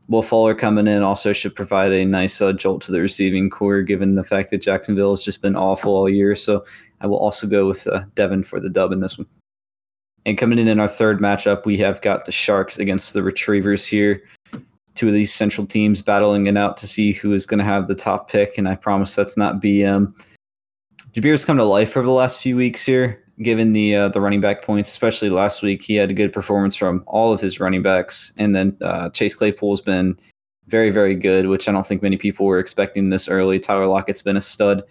Will 0.08 0.22
Fuller 0.22 0.54
coming 0.54 0.88
in 0.88 1.02
also 1.02 1.32
should 1.32 1.54
provide 1.54 1.92
a 1.92 2.04
nice 2.04 2.42
uh, 2.42 2.52
jolt 2.52 2.82
to 2.82 2.92
the 2.92 3.00
receiving 3.00 3.48
corps, 3.48 3.82
given 3.82 4.16
the 4.16 4.24
fact 4.24 4.50
that 4.50 4.60
Jacksonville 4.60 5.10
has 5.10 5.22
just 5.22 5.40
been 5.40 5.56
awful 5.56 5.94
all 5.94 6.08
year. 6.08 6.34
So 6.34 6.64
I 7.00 7.06
will 7.06 7.18
also 7.18 7.46
go 7.46 7.66
with 7.66 7.86
uh, 7.86 8.02
Devin 8.16 8.42
for 8.42 8.60
the 8.60 8.68
dub 8.68 8.92
in 8.92 9.00
this 9.00 9.16
one. 9.16 9.28
And 10.26 10.36
coming 10.36 10.58
in 10.58 10.68
in 10.68 10.80
our 10.80 10.88
third 10.88 11.18
matchup, 11.18 11.64
we 11.64 11.76
have 11.78 12.02
got 12.02 12.26
the 12.26 12.32
Sharks 12.32 12.78
against 12.78 13.14
the 13.14 13.22
Retrievers 13.22 13.86
here 13.86 14.22
two 14.94 15.08
of 15.08 15.14
these 15.14 15.32
central 15.32 15.66
teams 15.66 16.02
battling 16.02 16.46
it 16.46 16.56
out 16.56 16.76
to 16.76 16.86
see 16.86 17.12
who 17.12 17.32
is 17.32 17.46
going 17.46 17.58
to 17.58 17.64
have 17.64 17.88
the 17.88 17.94
top 17.94 18.30
pick, 18.30 18.58
and 18.58 18.68
I 18.68 18.74
promise 18.74 19.14
that's 19.14 19.36
not 19.36 19.60
BM. 19.60 20.12
Jabir's 21.12 21.44
come 21.44 21.56
to 21.56 21.64
life 21.64 21.96
over 21.96 22.06
the 22.06 22.12
last 22.12 22.40
few 22.40 22.56
weeks 22.56 22.84
here, 22.84 23.22
given 23.42 23.72
the 23.72 23.96
uh, 23.96 24.08
the 24.10 24.20
running 24.20 24.40
back 24.40 24.62
points, 24.62 24.90
especially 24.90 25.30
last 25.30 25.62
week. 25.62 25.82
He 25.82 25.94
had 25.94 26.10
a 26.10 26.14
good 26.14 26.32
performance 26.32 26.76
from 26.76 27.02
all 27.06 27.32
of 27.32 27.40
his 27.40 27.60
running 27.60 27.82
backs, 27.82 28.32
and 28.36 28.54
then 28.54 28.76
uh, 28.82 29.10
Chase 29.10 29.34
Claypool's 29.34 29.80
been 29.80 30.18
very, 30.66 30.90
very 30.90 31.16
good, 31.16 31.46
which 31.46 31.68
I 31.68 31.72
don't 31.72 31.86
think 31.86 32.02
many 32.02 32.16
people 32.16 32.46
were 32.46 32.58
expecting 32.58 33.10
this 33.10 33.28
early. 33.28 33.58
Tyler 33.58 33.86
Lockett's 33.86 34.22
been 34.22 34.36
a 34.36 34.40
stud. 34.40 34.82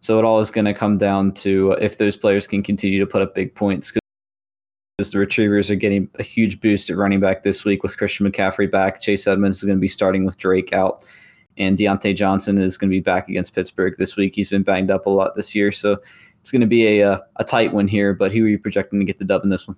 So 0.00 0.18
it 0.18 0.24
all 0.24 0.40
is 0.40 0.50
going 0.50 0.66
to 0.66 0.74
come 0.74 0.98
down 0.98 1.32
to 1.34 1.72
if 1.80 1.98
those 1.98 2.16
players 2.16 2.46
can 2.46 2.62
continue 2.62 2.98
to 3.00 3.06
put 3.06 3.22
up 3.22 3.34
big 3.34 3.54
points 3.54 3.92
as 5.00 5.10
the 5.10 5.18
Retrievers 5.18 5.70
are 5.70 5.76
getting 5.76 6.08
a 6.18 6.22
huge 6.22 6.60
boost 6.60 6.88
at 6.88 6.96
running 6.96 7.18
back 7.18 7.42
this 7.42 7.64
week 7.64 7.82
with 7.82 7.98
Christian 7.98 8.30
McCaffrey 8.30 8.70
back. 8.70 9.00
Chase 9.00 9.26
Edmonds 9.26 9.56
is 9.56 9.64
going 9.64 9.76
to 9.76 9.80
be 9.80 9.88
starting 9.88 10.24
with 10.24 10.38
Drake 10.38 10.72
out, 10.72 11.04
and 11.56 11.76
Diontae 11.76 12.14
Johnson 12.14 12.58
is 12.58 12.78
going 12.78 12.90
to 12.90 12.94
be 12.94 13.00
back 13.00 13.28
against 13.28 13.54
Pittsburgh 13.54 13.96
this 13.98 14.16
week. 14.16 14.34
He's 14.34 14.48
been 14.48 14.62
banged 14.62 14.92
up 14.92 15.06
a 15.06 15.10
lot 15.10 15.34
this 15.34 15.54
year, 15.54 15.72
so 15.72 15.98
it's 16.38 16.52
going 16.52 16.60
to 16.60 16.66
be 16.68 17.00
a, 17.00 17.12
a, 17.12 17.22
a 17.36 17.44
tight 17.44 17.72
one 17.72 17.88
here. 17.88 18.14
But 18.14 18.30
who 18.30 18.44
are 18.44 18.48
you 18.48 18.58
projecting 18.58 19.00
to 19.00 19.04
get 19.04 19.18
the 19.18 19.24
dub 19.24 19.42
in 19.42 19.50
this 19.50 19.66
one? 19.66 19.76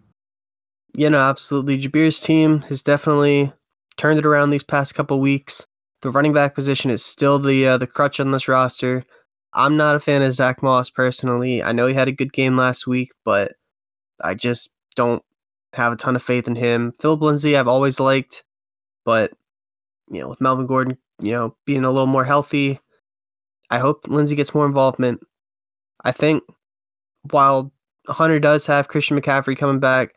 Yeah, 0.95 1.09
no, 1.09 1.19
absolutely. 1.19 1.79
Jabir's 1.79 2.21
team 2.21 2.61
has 2.63 2.83
definitely 2.83 3.53
turned 3.97 4.19
it 4.19 4.27
around 4.27 4.51
these 4.51 4.63
past 4.63 4.95
couple 4.95 5.19
weeks. 5.21 5.67
The 6.03 6.11
running 6.11 6.35
back 6.35 6.55
position 6.55 6.91
is 6.91 7.03
still 7.03 7.39
the 7.39 7.67
uh, 7.67 7.79
the 7.79 7.87
crutch 7.87 8.21
on 8.21 8.33
this 8.33 8.49
roster. 8.49 9.03
I'm 9.55 9.79
not 9.79 9.97
a 9.97 10.01
fan 10.01 10.21
of 10.21 10.35
Zach 10.35 10.63
Moss 10.63 10.91
personally. 10.91 11.63
I 11.63 11.73
know 11.73 11.87
he 11.87 11.95
had 11.95 12.09
a 12.09 12.13
good 12.13 12.35
game 12.35 12.59
last 12.59 12.87
week, 12.87 13.13
but 13.25 13.53
I 14.23 14.35
just 14.35 14.71
don't 14.97 15.23
have 15.75 15.93
a 15.93 15.97
ton 15.97 16.17
of 16.17 16.23
faith 16.23 16.49
in 16.49 16.57
him. 16.57 16.93
Philip 17.01 17.23
Lindsay, 17.23 17.57
I've 17.57 17.69
always 17.69 18.01
liked, 18.01 18.45
but 19.05 19.33
you 20.09 20.21
know, 20.21 20.29
with 20.29 20.41
Melvin 20.41 20.67
Gordon, 20.67 20.99
you 21.21 21.33
know, 21.33 21.57
being 21.65 21.85
a 21.85 21.91
little 21.91 22.07
more 22.07 22.25
healthy, 22.25 22.81
I 23.71 23.79
hope 23.79 24.09
Lindsay 24.09 24.37
gets 24.37 24.55
more 24.55 24.67
involvement. 24.67 25.21
I 26.05 26.13
think 26.13 26.43
while 27.31 27.73
Hunter 28.09 28.39
does 28.39 28.67
have 28.67 28.89
Christian 28.89 29.19
McCaffrey 29.19 29.57
coming 29.57 29.81
back, 29.81 30.15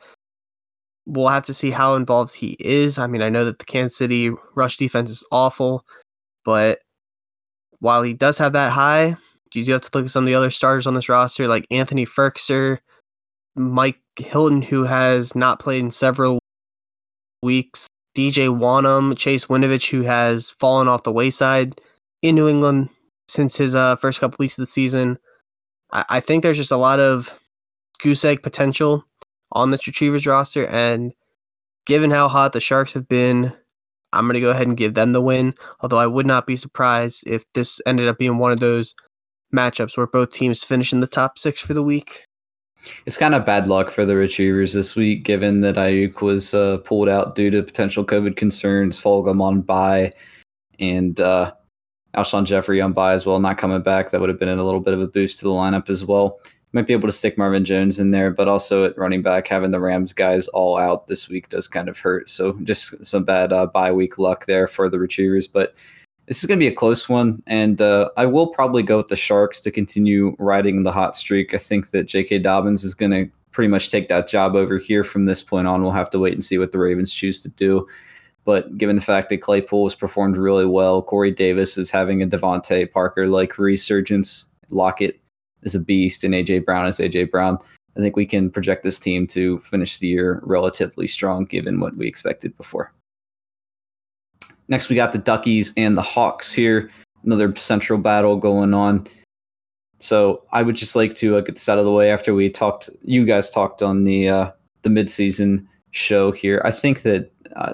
we'll 1.05 1.27
have 1.27 1.43
to 1.43 1.53
see 1.53 1.71
how 1.71 1.95
involved 1.95 2.35
he 2.35 2.55
is. 2.59 2.97
I 2.97 3.07
mean, 3.07 3.21
I 3.21 3.29
know 3.29 3.45
that 3.45 3.59
the 3.59 3.65
Kansas 3.65 3.97
City 3.97 4.31
rush 4.55 4.77
defense 4.77 5.09
is 5.09 5.25
awful, 5.31 5.83
but 6.45 6.79
while 7.79 8.03
he 8.03 8.13
does 8.13 8.37
have 8.37 8.53
that 8.53 8.71
high, 8.71 9.15
you 9.53 9.65
do 9.65 9.71
have 9.71 9.81
to 9.81 9.89
look 9.93 10.05
at 10.05 10.11
some 10.11 10.23
of 10.23 10.27
the 10.27 10.35
other 10.35 10.51
starters 10.51 10.85
on 10.85 10.93
this 10.93 11.09
roster, 11.09 11.47
like 11.47 11.65
Anthony 11.71 12.05
Firkser, 12.05 12.79
Mike 13.55 13.97
Hilton, 14.21 14.61
who 14.61 14.83
has 14.83 15.35
not 15.35 15.59
played 15.59 15.79
in 15.79 15.91
several 15.91 16.39
weeks, 17.41 17.87
DJ 18.15 18.49
Wonnum, 18.49 19.17
Chase 19.17 19.45
Winovich, 19.45 19.89
who 19.89 20.01
has 20.01 20.51
fallen 20.51 20.87
off 20.87 21.03
the 21.03 21.11
wayside 21.11 21.79
in 22.21 22.35
New 22.35 22.47
England 22.47 22.89
since 23.27 23.57
his 23.57 23.75
uh, 23.75 23.95
first 23.95 24.19
couple 24.19 24.37
weeks 24.39 24.57
of 24.57 24.63
the 24.63 24.67
season. 24.67 25.17
I-, 25.91 26.05
I 26.09 26.19
think 26.19 26.43
there's 26.43 26.57
just 26.57 26.71
a 26.71 26.77
lot 26.77 26.99
of 26.99 27.39
goose 28.01 28.25
egg 28.25 28.43
potential 28.43 29.03
on 29.51 29.71
the 29.71 29.79
Retrievers 29.85 30.27
roster, 30.27 30.67
and 30.67 31.13
given 31.85 32.11
how 32.11 32.27
hot 32.27 32.53
the 32.53 32.61
Sharks 32.61 32.93
have 32.93 33.07
been, 33.07 33.53
I'm 34.13 34.25
going 34.25 34.35
to 34.35 34.41
go 34.41 34.51
ahead 34.51 34.67
and 34.67 34.77
give 34.77 34.93
them 34.93 35.13
the 35.13 35.21
win. 35.21 35.53
Although 35.81 35.97
I 35.97 36.07
would 36.07 36.25
not 36.25 36.47
be 36.47 36.55
surprised 36.55 37.23
if 37.27 37.45
this 37.53 37.81
ended 37.85 38.07
up 38.07 38.17
being 38.17 38.37
one 38.37 38.51
of 38.51 38.59
those 38.59 38.95
matchups 39.53 39.97
where 39.97 40.07
both 40.07 40.29
teams 40.29 40.63
finish 40.63 40.93
in 40.93 40.99
the 40.99 41.07
top 41.07 41.37
six 41.37 41.59
for 41.59 41.73
the 41.73 41.83
week. 41.83 42.23
It's 43.05 43.17
kind 43.17 43.35
of 43.35 43.45
bad 43.45 43.67
luck 43.67 43.91
for 43.91 44.05
the 44.05 44.15
Retrievers 44.15 44.73
this 44.73 44.95
week, 44.95 45.23
given 45.23 45.61
that 45.61 45.75
Aiyuk 45.75 46.21
was 46.21 46.53
uh, 46.53 46.77
pulled 46.79 47.09
out 47.09 47.35
due 47.35 47.49
to 47.51 47.63
potential 47.63 48.05
COVID 48.05 48.35
concerns, 48.35 49.01
Fulgham 49.01 49.41
on 49.41 49.61
bye, 49.61 50.11
and 50.79 51.19
uh, 51.19 51.51
Alshon 52.15 52.45
Jeffery 52.45 52.81
on 52.81 52.93
bye 52.93 53.13
as 53.13 53.25
well, 53.25 53.39
not 53.39 53.57
coming 53.57 53.81
back. 53.81 54.11
That 54.11 54.21
would 54.21 54.29
have 54.29 54.39
been 54.39 54.49
a 54.49 54.63
little 54.63 54.79
bit 54.79 54.93
of 54.93 55.01
a 55.01 55.07
boost 55.07 55.39
to 55.39 55.45
the 55.45 55.51
lineup 55.51 55.89
as 55.89 56.05
well. 56.05 56.39
Might 56.71 56.85
be 56.85 56.93
able 56.93 57.07
to 57.07 57.13
stick 57.13 57.37
Marvin 57.37 57.65
Jones 57.65 57.99
in 57.99 58.11
there, 58.11 58.29
but 58.29 58.47
also 58.47 58.85
at 58.85 58.97
running 58.97 59.23
back, 59.23 59.47
having 59.47 59.71
the 59.71 59.79
Rams 59.79 60.13
guys 60.13 60.47
all 60.49 60.77
out 60.77 61.07
this 61.07 61.27
week 61.27 61.49
does 61.49 61.67
kind 61.67 61.89
of 61.89 61.97
hurt. 61.97 62.29
So 62.29 62.53
just 62.63 63.03
some 63.03 63.23
bad 63.23 63.51
uh, 63.51 63.65
bye 63.65 63.91
week 63.91 64.19
luck 64.19 64.45
there 64.45 64.67
for 64.67 64.87
the 64.87 64.99
Retrievers. 64.99 65.47
But 65.47 65.75
this 66.29 66.43
is 66.43 66.45
going 66.45 66.59
to 66.59 66.63
be 66.63 66.71
a 66.71 66.75
close 66.75 67.09
one, 67.09 67.41
and 67.47 67.81
uh, 67.81 68.11
I 68.15 68.27
will 68.27 68.47
probably 68.47 68.83
go 68.83 68.97
with 68.97 69.07
the 69.07 69.15
Sharks 69.15 69.59
to 69.61 69.71
continue 69.71 70.35
riding 70.37 70.83
the 70.83 70.91
hot 70.91 71.15
streak. 71.15 71.55
I 71.55 71.57
think 71.57 71.89
that 71.89 72.03
J.K. 72.03 72.37
Dobbins 72.39 72.83
is 72.83 72.93
going 72.93 73.11
to 73.11 73.27
pretty 73.51 73.67
much 73.67 73.89
take 73.89 74.09
that 74.09 74.27
job 74.27 74.55
over 74.55 74.77
here 74.77 75.03
from 75.03 75.25
this 75.25 75.41
point 75.41 75.65
on. 75.65 75.81
We'll 75.81 75.91
have 75.91 76.11
to 76.11 76.19
wait 76.19 76.33
and 76.33 76.45
see 76.45 76.59
what 76.59 76.71
the 76.71 76.77
Ravens 76.77 77.11
choose 77.11 77.41
to 77.41 77.49
do. 77.49 77.87
But 78.45 78.77
given 78.77 78.95
the 78.95 79.01
fact 79.01 79.29
that 79.29 79.41
Claypool 79.41 79.87
has 79.87 79.95
performed 79.95 80.37
really 80.37 80.67
well, 80.67 81.01
Corey 81.01 81.31
Davis 81.31 81.79
is 81.79 81.89
having 81.89 82.21
a 82.21 82.27
DeVante 82.27 82.91
Parker 82.91 83.27
like 83.27 83.57
resurgence. 83.57 84.47
Lockett 84.69 85.19
is 85.63 85.73
a 85.73 85.79
beast, 85.79 86.23
and 86.23 86.35
AJ 86.35 86.63
Brown 86.63 86.85
is 86.85 86.99
AJ 86.99 87.31
Brown. 87.31 87.57
I 87.97 88.01
think 88.01 88.15
we 88.15 88.27
can 88.27 88.51
project 88.51 88.83
this 88.83 88.99
team 88.99 89.25
to 89.27 89.57
finish 89.61 89.97
the 89.97 90.07
year 90.07 90.41
relatively 90.43 91.07
strong, 91.07 91.45
given 91.45 91.79
what 91.79 91.97
we 91.97 92.07
expected 92.07 92.55
before. 92.55 92.93
Next, 94.69 94.87
we 94.87 94.95
got 94.95 95.11
the 95.11 95.17
Duckies 95.17 95.73
and 95.75 95.97
the 95.97 96.01
Hawks 96.01 96.53
here. 96.53 96.89
Another 97.25 97.53
central 97.55 97.99
battle 97.99 98.37
going 98.37 98.73
on. 98.73 99.07
So 99.99 100.43
I 100.51 100.61
would 100.61 100.75
just 100.75 100.95
like 100.95 101.15
to 101.15 101.37
uh, 101.37 101.41
get 101.41 101.55
this 101.55 101.67
out 101.67 101.79
of 101.79 101.85
the 101.85 101.91
way 101.91 102.11
after 102.11 102.33
we 102.33 102.49
talked. 102.49 102.89
You 103.01 103.25
guys 103.25 103.49
talked 103.49 103.81
on 103.81 104.05
the 104.05 104.29
uh, 104.29 104.51
the 104.83 104.89
midseason 104.89 105.65
show 105.91 106.31
here. 106.31 106.61
I 106.63 106.71
think 106.71 107.01
that 107.01 107.31
uh, 107.55 107.73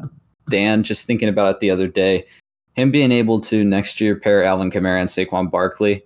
Dan, 0.49 0.81
just 0.81 1.05
thinking 1.05 1.29
about 1.29 1.55
it 1.55 1.59
the 1.59 1.69
other 1.69 1.87
day, 1.87 2.25
him 2.73 2.89
being 2.89 3.11
able 3.11 3.39
to 3.41 3.63
next 3.63 4.01
year 4.01 4.15
pair 4.15 4.43
Alvin 4.43 4.71
Kamara 4.71 4.99
and 4.99 5.09
Saquon 5.09 5.51
Barkley, 5.51 6.03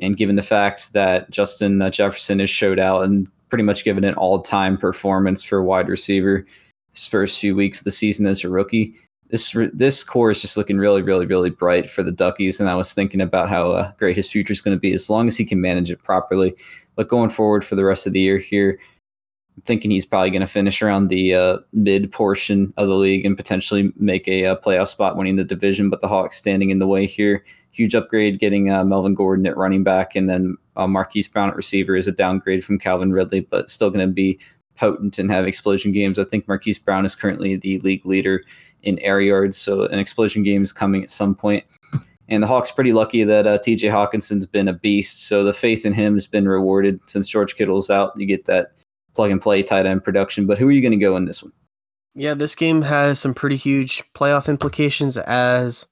and 0.00 0.16
given 0.16 0.34
the 0.34 0.42
fact 0.42 0.92
that 0.92 1.30
Justin 1.30 1.80
uh, 1.80 1.90
Jefferson 1.90 2.40
has 2.40 2.50
showed 2.50 2.80
out 2.80 3.04
and 3.04 3.28
pretty 3.48 3.64
much 3.64 3.84
given 3.84 4.04
an 4.04 4.14
all 4.14 4.40
time 4.40 4.76
performance 4.76 5.44
for 5.44 5.62
wide 5.62 5.88
receiver 5.88 6.44
his 6.92 7.06
first 7.06 7.38
few 7.38 7.54
weeks 7.54 7.78
of 7.78 7.84
the 7.84 7.90
season 7.92 8.26
as 8.26 8.42
a 8.42 8.48
rookie, 8.48 8.94
this 9.30 9.56
this 9.72 10.02
core 10.02 10.30
is 10.30 10.42
just 10.42 10.56
looking 10.56 10.78
really, 10.78 11.02
really, 11.02 11.24
really 11.24 11.50
bright 11.50 11.88
for 11.88 12.02
the 12.02 12.12
Duckies. 12.12 12.60
And 12.60 12.68
I 12.68 12.74
was 12.74 12.92
thinking 12.92 13.20
about 13.20 13.48
how 13.48 13.70
uh, 13.70 13.92
great 13.92 14.16
his 14.16 14.30
future 14.30 14.52
is 14.52 14.60
going 14.60 14.76
to 14.76 14.80
be 14.80 14.92
as 14.92 15.08
long 15.08 15.28
as 15.28 15.36
he 15.36 15.44
can 15.44 15.60
manage 15.60 15.90
it 15.90 16.02
properly. 16.02 16.54
But 16.96 17.08
going 17.08 17.30
forward 17.30 17.64
for 17.64 17.76
the 17.76 17.84
rest 17.84 18.06
of 18.06 18.12
the 18.12 18.20
year 18.20 18.38
here, 18.38 18.78
I'm 19.56 19.62
thinking 19.62 19.90
he's 19.90 20.04
probably 20.04 20.30
going 20.30 20.40
to 20.40 20.46
finish 20.46 20.82
around 20.82 21.08
the 21.08 21.34
uh, 21.34 21.58
mid 21.72 22.10
portion 22.10 22.74
of 22.76 22.88
the 22.88 22.96
league 22.96 23.24
and 23.24 23.36
potentially 23.36 23.92
make 23.96 24.26
a, 24.26 24.42
a, 24.42 24.52
uh, 24.52 24.56
playoff 24.60 24.88
spot 24.88 25.16
winning 25.16 25.36
the 25.36 25.44
division. 25.44 25.90
But 25.90 26.00
the 26.00 26.08
Hawks 26.08 26.36
standing 26.36 26.70
in 26.70 26.80
the 26.80 26.88
way 26.88 27.06
here. 27.06 27.44
Huge 27.72 27.94
upgrade 27.94 28.40
getting 28.40 28.72
uh, 28.72 28.84
Melvin 28.84 29.14
Gordon 29.14 29.46
at 29.46 29.56
running 29.56 29.84
back 29.84 30.16
and 30.16 30.28
then 30.28 30.56
uh, 30.74 30.88
Marquise 30.88 31.28
Brown 31.28 31.50
at 31.50 31.56
receiver 31.56 31.94
is 31.94 32.08
a 32.08 32.12
downgrade 32.12 32.64
from 32.64 32.80
Calvin 32.80 33.12
Ridley, 33.12 33.40
but 33.40 33.70
still 33.70 33.90
going 33.90 34.06
to 34.06 34.12
be 34.12 34.40
potent 34.74 35.20
and 35.20 35.30
have 35.30 35.46
explosion 35.46 35.92
games. 35.92 36.18
I 36.18 36.24
think 36.24 36.48
Marquise 36.48 36.80
Brown 36.80 37.04
is 37.04 37.14
currently 37.14 37.54
the 37.54 37.78
league 37.80 38.04
leader 38.04 38.42
in 38.82 38.98
air 39.00 39.20
yards. 39.20 39.56
So 39.56 39.86
an 39.86 39.98
explosion 39.98 40.42
game 40.42 40.62
is 40.62 40.72
coming 40.72 41.02
at 41.02 41.10
some 41.10 41.34
point. 41.34 41.64
And 42.28 42.42
the 42.42 42.46
Hawks 42.46 42.70
pretty 42.70 42.92
lucky 42.92 43.24
that 43.24 43.46
uh, 43.46 43.58
T.J. 43.58 43.88
Hockenson's 43.88 44.46
been 44.46 44.68
a 44.68 44.72
beast, 44.72 45.26
so 45.26 45.42
the 45.42 45.52
faith 45.52 45.84
in 45.84 45.92
him 45.92 46.14
has 46.14 46.28
been 46.28 46.46
rewarded 46.46 47.00
since 47.06 47.28
George 47.28 47.56
Kittle's 47.56 47.90
out. 47.90 48.12
You 48.16 48.24
get 48.24 48.44
that 48.44 48.72
plug 49.14 49.32
and 49.32 49.42
play 49.42 49.64
tight 49.64 49.84
end 49.84 50.04
production. 50.04 50.46
But 50.46 50.56
who 50.56 50.68
are 50.68 50.72
you 50.72 50.80
going 50.80 50.92
to 50.92 50.96
go 50.96 51.16
in 51.16 51.24
this 51.24 51.42
one? 51.42 51.52
Yeah, 52.14 52.34
this 52.34 52.54
game 52.54 52.82
has 52.82 53.18
some 53.18 53.34
pretty 53.34 53.56
huge 53.56 54.04
playoff 54.14 54.48
implications. 54.48 55.16
As 55.16 55.86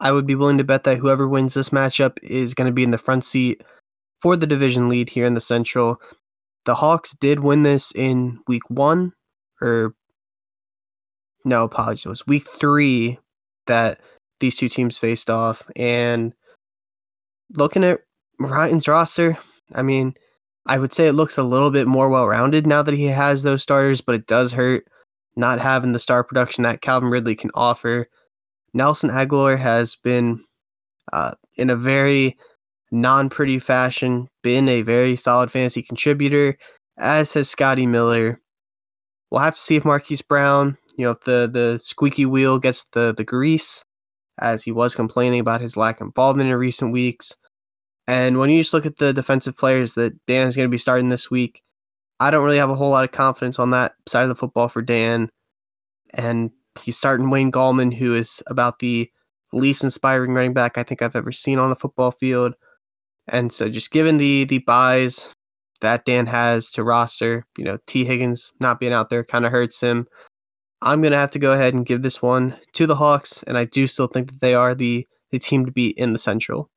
I 0.00 0.10
would 0.12 0.26
be 0.26 0.34
willing 0.34 0.58
to 0.58 0.64
bet 0.64 0.84
that 0.84 0.98
whoever 0.98 1.28
wins 1.28 1.54
this 1.54 1.70
matchup 1.70 2.18
is 2.22 2.54
going 2.54 2.66
to 2.66 2.74
be 2.74 2.84
in 2.84 2.90
the 2.90 2.98
front 2.98 3.24
seat 3.24 3.62
for 4.20 4.36
the 4.36 4.46
division 4.46 4.88
lead 4.88 5.10
here 5.10 5.26
in 5.26 5.34
the 5.34 5.40
Central. 5.40 6.00
The 6.64 6.76
Hawks 6.76 7.14
did 7.14 7.40
win 7.40 7.62
this 7.62 7.92
in 7.94 8.40
week 8.46 8.68
one, 8.68 9.12
or 9.60 9.94
no, 11.48 11.64
apologies, 11.64 12.06
it 12.06 12.08
was 12.08 12.26
week 12.26 12.46
three 12.48 13.18
that 13.66 14.00
these 14.40 14.56
two 14.56 14.68
teams 14.68 14.98
faced 14.98 15.30
off. 15.30 15.68
And 15.76 16.32
looking 17.56 17.84
at 17.84 18.00
Ryan's 18.38 18.88
roster, 18.88 19.38
I 19.74 19.82
mean, 19.82 20.14
I 20.66 20.78
would 20.78 20.92
say 20.92 21.08
it 21.08 21.14
looks 21.14 21.38
a 21.38 21.42
little 21.42 21.70
bit 21.70 21.86
more 21.86 22.08
well 22.08 22.28
rounded 22.28 22.66
now 22.66 22.82
that 22.82 22.94
he 22.94 23.06
has 23.06 23.42
those 23.42 23.62
starters, 23.62 24.00
but 24.00 24.14
it 24.14 24.26
does 24.26 24.52
hurt 24.52 24.84
not 25.36 25.60
having 25.60 25.92
the 25.92 25.98
star 25.98 26.22
production 26.22 26.64
that 26.64 26.82
Calvin 26.82 27.10
Ridley 27.10 27.34
can 27.34 27.50
offer. 27.54 28.08
Nelson 28.74 29.08
Agholor 29.08 29.58
has 29.58 29.96
been 29.96 30.44
uh, 31.12 31.32
in 31.56 31.70
a 31.70 31.76
very 31.76 32.36
non 32.90 33.30
pretty 33.30 33.58
fashion, 33.58 34.28
been 34.42 34.68
a 34.68 34.82
very 34.82 35.16
solid 35.16 35.50
fantasy 35.50 35.82
contributor, 35.82 36.58
as 36.98 37.32
has 37.32 37.48
Scotty 37.48 37.86
Miller. 37.86 38.40
We'll 39.30 39.40
have 39.40 39.54
to 39.54 39.60
see 39.60 39.76
if 39.76 39.84
Marquise 39.84 40.22
Brown, 40.22 40.76
you 40.98 41.06
know, 41.06 41.16
the, 41.24 41.48
the 41.50 41.80
squeaky 41.82 42.26
wheel 42.26 42.58
gets 42.58 42.84
the, 42.92 43.14
the 43.16 43.24
grease, 43.24 43.84
as 44.38 44.64
he 44.64 44.72
was 44.72 44.94
complaining 44.94 45.40
about 45.40 45.60
his 45.60 45.76
lack 45.76 46.00
of 46.00 46.08
involvement 46.08 46.50
in 46.50 46.56
recent 46.56 46.92
weeks. 46.92 47.34
And 48.06 48.38
when 48.38 48.50
you 48.50 48.60
just 48.60 48.74
look 48.74 48.86
at 48.86 48.96
the 48.96 49.12
defensive 49.12 49.56
players 49.56 49.94
that 49.94 50.14
Dan 50.26 50.46
is 50.46 50.56
going 50.56 50.66
to 50.66 50.70
be 50.70 50.78
starting 50.78 51.08
this 51.08 51.30
week, 51.30 51.62
I 52.20 52.30
don't 52.30 52.44
really 52.44 52.58
have 52.58 52.70
a 52.70 52.74
whole 52.74 52.90
lot 52.90 53.04
of 53.04 53.12
confidence 53.12 53.58
on 53.58 53.70
that 53.70 53.92
side 54.08 54.22
of 54.24 54.28
the 54.28 54.34
football 54.34 54.68
for 54.68 54.82
Dan. 54.82 55.30
And 56.14 56.50
he's 56.82 56.96
starting 56.96 57.30
Wayne 57.30 57.52
Gallman, 57.52 57.94
who 57.94 58.14
is 58.14 58.42
about 58.48 58.80
the 58.80 59.10
least 59.52 59.84
inspiring 59.84 60.32
running 60.32 60.52
back 60.52 60.78
I 60.78 60.82
think 60.82 61.00
I've 61.00 61.16
ever 61.16 61.32
seen 61.32 61.58
on 61.58 61.70
a 61.70 61.76
football 61.76 62.10
field. 62.10 62.54
And 63.28 63.52
so 63.52 63.68
just 63.68 63.90
given 63.90 64.16
the 64.16 64.44
the 64.44 64.58
byes 64.58 65.32
that 65.80 66.04
Dan 66.04 66.26
has 66.26 66.70
to 66.70 66.82
roster, 66.82 67.46
you 67.56 67.64
know, 67.64 67.78
Tee 67.86 68.04
Higgins 68.04 68.52
not 68.58 68.80
being 68.80 68.92
out 68.92 69.10
there 69.10 69.22
kind 69.22 69.46
of 69.46 69.52
hurts 69.52 69.80
him. 69.80 70.08
I'm 70.80 71.02
gonna 71.02 71.16
have 71.16 71.32
to 71.32 71.38
go 71.38 71.52
ahead 71.52 71.74
and 71.74 71.86
give 71.86 72.02
this 72.02 72.22
one 72.22 72.56
to 72.74 72.86
the 72.86 72.96
Hawks, 72.96 73.42
and 73.44 73.58
I 73.58 73.64
do 73.64 73.86
still 73.86 74.06
think 74.06 74.30
that 74.30 74.40
they 74.40 74.54
are 74.54 74.74
the 74.74 75.06
the 75.30 75.38
team 75.38 75.66
to 75.66 75.72
beat 75.72 75.96
in 75.98 76.12
the 76.12 76.18
Central. 76.18 76.70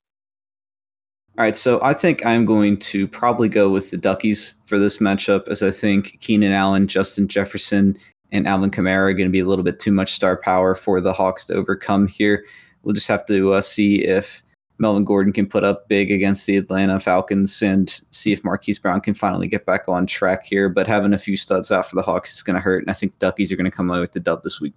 All 1.38 1.46
right, 1.46 1.56
so 1.56 1.82
I 1.82 1.94
think 1.94 2.26
I'm 2.26 2.44
going 2.44 2.76
to 2.78 3.08
probably 3.08 3.48
go 3.48 3.70
with 3.70 3.90
the 3.90 3.98
Duckies 3.98 4.56
for 4.66 4.78
this 4.78 4.98
matchup, 4.98 5.48
as 5.48 5.64
I 5.64 5.72
think 5.72 6.20
Keenan 6.20 6.52
Allen, 6.52 6.88
Justin 6.88 7.30
Jefferson, 7.30 7.98
and 8.34 8.46
Alvin 8.46 8.70
Kamara 8.70 9.10
are 9.10 9.14
going 9.14 9.30
to 9.30 9.32
be 9.32 9.40
a 9.40 9.46
little 9.46 9.64
bit 9.64 9.80
too 9.80 9.94
much 9.94 10.12
star 10.12 10.36
power 10.36 10.76
for 10.76 11.00
the 11.00 11.14
Hawks 11.14 11.46
to 11.46 11.54
overcome 11.54 12.08
here. 12.08 12.44
We'll 12.84 12.94
just 12.94 13.08
have 13.08 13.26
to 13.28 13.54
uh, 13.54 13.62
see 13.62 14.04
if 14.04 14.44
Melvin 14.82 15.06
Gordon 15.06 15.32
can 15.32 15.46
put 15.46 15.64
up 15.64 15.88
big 15.88 16.12
against 16.12 16.48
the 16.48 16.58
Atlanta 16.58 17.00
Falcons 17.00 17.62
and 17.62 18.02
see 18.10 18.34
if 18.34 18.44
Marquise 18.44 18.80
Brown 18.80 19.00
can 19.00 19.14
finally 19.14 19.48
get 19.48 19.68
back 19.68 19.88
on 19.88 20.08
track 20.08 20.44
here. 20.44 20.70
But 20.70 20.88
having 20.88 21.14
a 21.14 21.20
few 21.20 21.38
studs 21.38 21.72
out 21.72 21.88
for 21.88 21.96
the 21.96 22.02
Hawks 22.02 22.34
is 22.34 22.42
going 22.42 22.56
to 22.56 22.60
hurt, 22.60 22.82
and 22.82 22.90
I 22.90 22.94
think 22.94 23.14
the 23.14 23.28
Duckies 23.28 23.52
are 23.52 23.56
going 23.56 23.70
to 23.70 23.72
come 23.72 23.92
away 23.92 24.00
with 24.00 24.14
the 24.14 24.20
dub 24.20 24.42
this 24.42 24.60
week. 24.60 24.74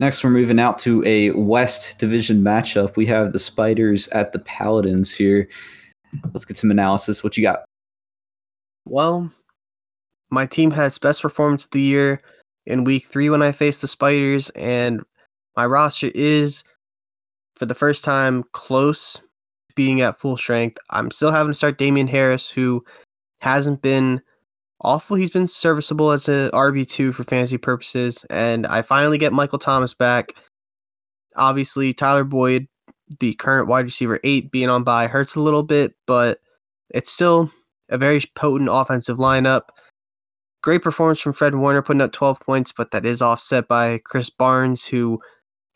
Next, 0.00 0.24
we're 0.24 0.30
moving 0.30 0.58
out 0.58 0.76
to 0.78 1.04
a 1.06 1.30
West 1.30 2.00
Division 2.00 2.42
matchup. 2.42 2.96
We 2.96 3.06
have 3.06 3.32
the 3.32 3.38
Spiders 3.38 4.08
at 4.08 4.32
the 4.32 4.40
Paladins 4.40 5.14
here. 5.14 5.48
Let's 6.32 6.44
get 6.44 6.56
some 6.56 6.72
analysis. 6.72 7.22
What 7.22 7.36
you 7.36 7.44
got? 7.44 7.60
Well, 8.86 9.30
my 10.30 10.46
team 10.46 10.72
had 10.72 10.86
its 10.86 10.98
best 10.98 11.22
performance 11.22 11.64
of 11.64 11.70
the 11.70 11.80
year 11.80 12.22
in 12.66 12.82
week 12.82 13.06
three 13.06 13.30
when 13.30 13.42
I 13.42 13.52
faced 13.52 13.82
the 13.82 13.88
Spiders, 13.88 14.50
and 14.50 15.02
my 15.56 15.64
roster 15.64 16.10
is, 16.12 16.64
for 17.54 17.66
the 17.66 17.74
first 17.74 18.02
time, 18.02 18.44
close 18.52 19.20
being 19.78 20.00
at 20.00 20.18
full 20.18 20.36
strength. 20.36 20.76
I'm 20.90 21.12
still 21.12 21.30
having 21.30 21.52
to 21.52 21.56
start 21.56 21.78
Damien 21.78 22.08
Harris, 22.08 22.50
who 22.50 22.84
hasn't 23.38 23.80
been 23.80 24.20
awful. 24.80 25.14
He's 25.14 25.30
been 25.30 25.46
serviceable 25.46 26.10
as 26.10 26.28
a 26.28 26.50
RB2 26.52 27.14
for 27.14 27.22
fantasy 27.22 27.58
purposes. 27.58 28.26
And 28.28 28.66
I 28.66 28.82
finally 28.82 29.18
get 29.18 29.32
Michael 29.32 29.60
Thomas 29.60 29.94
back. 29.94 30.34
Obviously, 31.36 31.94
Tyler 31.94 32.24
Boyd, 32.24 32.66
the 33.20 33.34
current 33.34 33.68
wide 33.68 33.84
receiver 33.84 34.18
eight, 34.24 34.50
being 34.50 34.68
on 34.68 34.82
bye 34.82 35.06
hurts 35.06 35.36
a 35.36 35.40
little 35.40 35.62
bit, 35.62 35.94
but 36.08 36.40
it's 36.90 37.12
still 37.12 37.48
a 37.88 37.96
very 37.96 38.20
potent 38.34 38.70
offensive 38.72 39.18
lineup. 39.18 39.68
Great 40.60 40.82
performance 40.82 41.20
from 41.20 41.34
Fred 41.34 41.54
Warner, 41.54 41.82
putting 41.82 42.00
up 42.00 42.10
12 42.10 42.40
points, 42.40 42.72
but 42.72 42.90
that 42.90 43.06
is 43.06 43.22
offset 43.22 43.68
by 43.68 43.98
Krys 43.98 44.28
Barnes, 44.36 44.84
who 44.84 45.20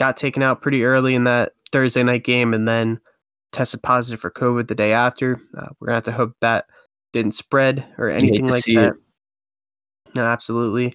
got 0.01 0.17
taken 0.17 0.43
out 0.43 0.61
pretty 0.61 0.83
early 0.83 1.15
in 1.15 1.23
that 1.23 1.53
Thursday 1.71 2.03
night 2.03 2.25
game 2.25 2.53
and 2.53 2.67
then 2.67 2.99
tested 3.53 3.83
positive 3.83 4.21
for 4.21 4.31
COVID 4.31 4.69
the 4.69 4.75
day 4.75 4.93
after. 4.93 5.41
Uh, 5.57 5.69
we're 5.79 5.87
gonna 5.87 5.97
have 5.97 6.05
to 6.05 6.13
hope 6.13 6.35
that 6.41 6.67
didn't 7.13 7.33
spread 7.33 7.85
or 7.99 8.09
anything 8.09 8.49
like 8.49 8.65
that. 8.65 8.95
It. 8.95 10.15
No, 10.15 10.25
absolutely. 10.25 10.95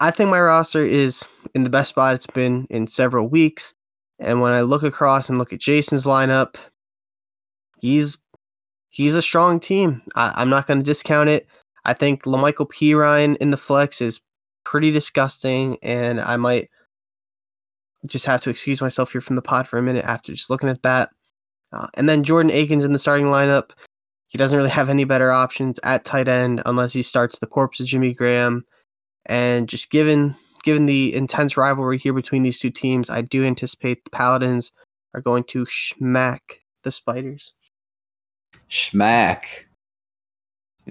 I 0.00 0.10
think 0.10 0.30
my 0.30 0.40
roster 0.40 0.84
is 0.84 1.24
in 1.54 1.62
the 1.62 1.70
best 1.70 1.90
spot 1.90 2.14
it's 2.14 2.26
been 2.26 2.66
in 2.70 2.86
several 2.86 3.28
weeks. 3.28 3.74
And 4.18 4.40
when 4.40 4.52
I 4.52 4.62
look 4.62 4.82
across 4.82 5.28
and 5.28 5.38
look 5.38 5.52
at 5.52 5.60
Jason's 5.60 6.04
lineup, 6.04 6.56
he's 7.80 8.18
he's 8.88 9.16
a 9.16 9.22
strong 9.22 9.60
team. 9.60 10.02
I, 10.14 10.42
am 10.42 10.50
not 10.50 10.66
going 10.66 10.78
to 10.78 10.84
discount 10.84 11.28
it. 11.28 11.46
I 11.84 11.94
think 11.94 12.24
La'Mical 12.24 12.68
Perine 12.68 13.36
in 13.38 13.50
the 13.50 13.56
flex 13.56 14.00
is 14.00 14.20
pretty 14.64 14.92
disgusting, 14.92 15.78
and 15.82 16.20
I 16.20 16.36
might 16.36 16.70
just 18.06 18.26
have 18.26 18.42
to 18.42 18.50
excuse 18.50 18.80
myself 18.80 19.12
here 19.12 19.20
from 19.20 19.36
the 19.36 19.42
pod 19.42 19.66
for 19.66 19.78
a 19.78 19.82
minute 19.82 20.04
after 20.04 20.32
just 20.32 20.50
looking 20.50 20.68
at 20.68 20.82
that. 20.82 21.10
Uh, 21.72 21.86
and 21.94 22.08
then 22.08 22.24
Jordan 22.24 22.52
Akins 22.52 22.84
in 22.84 22.92
the 22.92 22.98
starting 22.98 23.26
lineup. 23.26 23.70
He 24.28 24.38
doesn't 24.38 24.56
really 24.56 24.70
have 24.70 24.88
any 24.88 25.04
better 25.04 25.30
options 25.30 25.78
at 25.82 26.04
tight 26.04 26.26
end 26.26 26.62
unless 26.64 26.92
he 26.92 27.02
starts 27.02 27.38
the 27.38 27.46
corpse 27.46 27.80
of 27.80 27.86
Jimmy 27.86 28.14
Graham. 28.14 28.64
And 29.26 29.68
just 29.68 29.90
given 29.90 30.34
given 30.64 30.86
the 30.86 31.14
intense 31.14 31.56
rivalry 31.56 31.98
here 31.98 32.12
between 32.12 32.42
these 32.42 32.58
two 32.58 32.70
teams, 32.70 33.10
I 33.10 33.20
do 33.20 33.44
anticipate 33.44 34.04
the 34.04 34.10
Paladins 34.10 34.72
are 35.14 35.20
going 35.20 35.44
to 35.44 35.66
smack 35.66 36.60
the 36.82 36.92
Spiders. 36.92 37.52
Smack. 38.68 39.66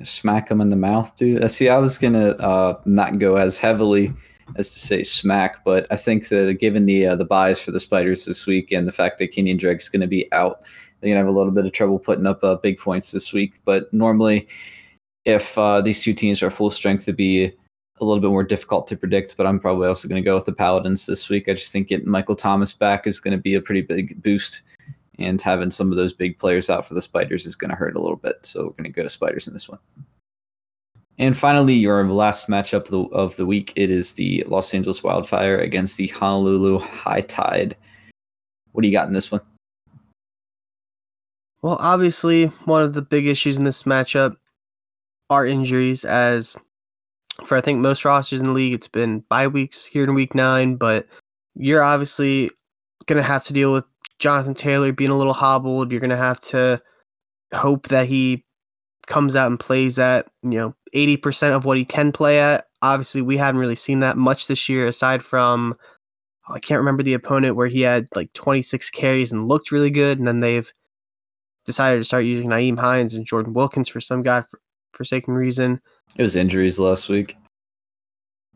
Smack 0.04 0.50
them 0.50 0.62
in 0.62 0.70
the 0.70 0.76
mouth, 0.76 1.16
dude. 1.16 1.50
See, 1.52 1.68
I 1.68 1.78
was 1.78 1.98
gonna 1.98 2.30
uh, 2.30 2.80
not 2.86 3.20
go 3.20 3.36
as 3.36 3.58
heavily 3.58 4.14
as 4.56 4.70
to 4.70 4.80
say 4.80 5.04
smack, 5.04 5.64
but 5.64 5.88
I 5.92 5.96
think 5.96 6.28
that 6.30 6.60
given 6.60 6.86
the 6.86 7.08
uh, 7.08 7.16
the 7.16 7.26
byes 7.26 7.62
for 7.62 7.72
the 7.72 7.80
Spiders 7.80 8.26
this 8.26 8.46
week 8.46 8.72
and 8.72 8.88
the 8.88 8.92
fact 8.92 9.20
that 9.20 9.34
Kenyan 9.34 9.58
Drake's 9.58 9.90
going 9.90 10.02
to 10.02 10.08
be 10.08 10.32
out, 10.34 10.62
they're 11.00 11.10
going 11.10 11.14
to 11.14 11.26
have 11.26 11.28
a 11.28 11.38
little 11.38 11.52
bit 11.52 11.66
of 11.66 11.72
trouble 11.72 12.00
putting 12.00 12.28
up 12.28 12.44
uh, 12.44 12.56
big 12.56 12.80
points 12.80 13.12
this 13.12 13.34
week. 13.34 13.60
But 13.66 13.92
normally, 13.94 14.48
if 15.26 15.58
uh, 15.58 15.82
these 15.82 16.04
two 16.04 16.14
teams 16.14 16.44
are 16.44 16.50
full 16.50 16.70
strength, 16.70 17.04
it'd 17.04 17.16
be 17.16 17.46
a 18.00 18.06
little 18.06 18.22
bit 18.22 18.30
more 18.30 18.44
difficult 18.44 18.88
to 18.88 18.98
predict. 18.98 19.38
But 19.38 19.48
I'm 19.48 19.60
probably 19.60 19.88
also 19.88 20.08
going 20.08 20.22
to 20.22 20.26
go 20.26 20.36
with 20.36 20.46
the 20.46 20.54
Paladins 20.54 21.06
this 21.06 21.30
week. 21.30 21.48
I 21.48 21.54
just 21.54 21.72
think 21.72 21.88
getting 21.88 22.10
Michael 22.10 22.36
Thomas 22.36 22.74
back 22.74 23.08
is 23.08 23.20
going 23.20 23.36
to 23.38 23.42
be 23.42 23.56
a 23.56 23.62
pretty 23.62 23.82
big 23.82 24.22
boost, 24.22 24.62
and 25.18 25.42
having 25.42 25.72
some 25.72 25.92
of 25.92 25.98
those 25.98 26.14
big 26.14 26.38
players 26.40 26.70
out 26.70 26.86
for 26.86 26.94
the 26.94 27.02
Spiders 27.02 27.46
is 27.46 27.56
going 27.56 27.70
to 27.70 27.76
hurt 27.76 27.96
a 27.96 28.02
little 28.02 28.18
bit. 28.18 28.46
So 28.46 28.64
we're 28.64 28.72
going 28.72 28.84
to 28.86 28.90
go 28.90 29.04
to 29.04 29.10
Spiders 29.10 29.48
in 29.48 29.54
this 29.54 29.70
one. 29.70 29.80
And 31.20 31.38
finally, 31.38 31.74
your 31.74 32.04
last 32.06 32.48
matchup 32.50 32.86
of 32.86 32.90
the, 32.90 33.04
of 33.16 33.36
the 33.36 33.46
week, 33.46 33.74
it 33.76 33.90
is 33.90 34.14
the 34.14 34.44
Los 34.48 34.74
Angeles 34.74 35.04
Wildfire 35.04 35.60
against 35.60 35.98
the 35.98 36.08
Honolulu 36.08 36.80
High 36.80 37.22
Tide. 37.22 37.76
What 38.72 38.82
do 38.82 38.88
you 38.88 38.94
got 38.94 39.08
in 39.08 39.14
this 39.14 39.32
one? 39.32 39.42
Well, 41.62 41.78
obviously, 41.80 42.46
one 42.66 42.82
of 42.82 42.94
the 42.94 43.04
big 43.04 43.28
issues 43.28 43.58
in 43.58 43.66
this 43.66 43.84
matchup 43.84 44.36
are 45.30 45.46
injuries, 45.46 46.04
as 46.04 46.56
for 47.46 47.56
I 47.56 47.62
think 47.62 47.80
most 47.80 48.04
rosters 48.04 48.40
in 48.40 48.48
the 48.48 48.52
league, 48.52 48.74
it's 48.74 48.88
been 48.88 49.20
bye 49.30 49.48
weeks 49.48 49.86
here 49.86 50.04
in 50.04 50.16
week 50.16 50.34
nine, 50.34 50.76
but 50.76 51.08
you're 51.56 51.84
obviously 51.84 52.50
going 53.06 53.18
to 53.18 53.28
have 53.28 53.46
to 53.46 53.54
deal 53.54 53.74
with 53.74 53.86
Jonathan 54.18 54.54
Taylor 54.54 54.92
being 54.92 55.12
a 55.12 55.18
little 55.18 55.34
hobbled. 55.34 55.92
You're 55.92 56.00
going 56.00 56.10
to 56.10 56.18
have 56.18 56.40
to 56.42 56.82
hope 57.54 57.90
that 57.90 58.08
he 58.08 58.44
comes 59.08 59.36
out 59.36 59.48
and 59.48 59.60
plays 59.60 60.00
at, 60.00 60.28
you 60.44 60.52
know, 60.52 60.76
80% 60.94 61.56
of 61.56 61.66
what 61.66 61.78
he 61.78 61.86
can 61.86 62.12
play 62.12 62.40
at. 62.40 62.66
Obviously, 62.82 63.22
we 63.22 63.38
haven't 63.38 63.62
really 63.62 63.76
seen 63.76 64.00
that 64.00 64.18
much 64.18 64.48
this 64.48 64.68
year, 64.68 64.88
aside 64.88 65.24
from, 65.24 65.76
oh, 66.50 66.54
I 66.54 66.60
can't 66.60 66.80
remember 66.80 67.04
the 67.04 67.14
opponent 67.14 67.56
where 67.56 67.68
he 67.68 67.82
had 67.82 68.08
like 68.16 68.34
26 68.34 68.90
carries 68.90 69.32
and 69.32 69.48
looked 69.48 69.72
really 69.72 69.92
good. 69.92 70.18
And 70.18 70.28
then 70.28 70.40
they've 70.40 70.72
decided 71.66 72.00
to 72.00 72.06
start 72.06 72.26
using 72.26 72.50
Nyheim 72.50 72.80
Hines 72.80 73.16
and 73.16 73.26
Jordan 73.26 73.54
Wilkins 73.54 73.90
for 73.90 74.02
some 74.02 74.22
god 74.22 74.46
forsaken 74.94 75.34
reason. 75.34 75.82
It 76.18 76.24
was 76.24 76.36
injuries 76.36 76.80
last 76.80 77.10
week. 77.10 77.38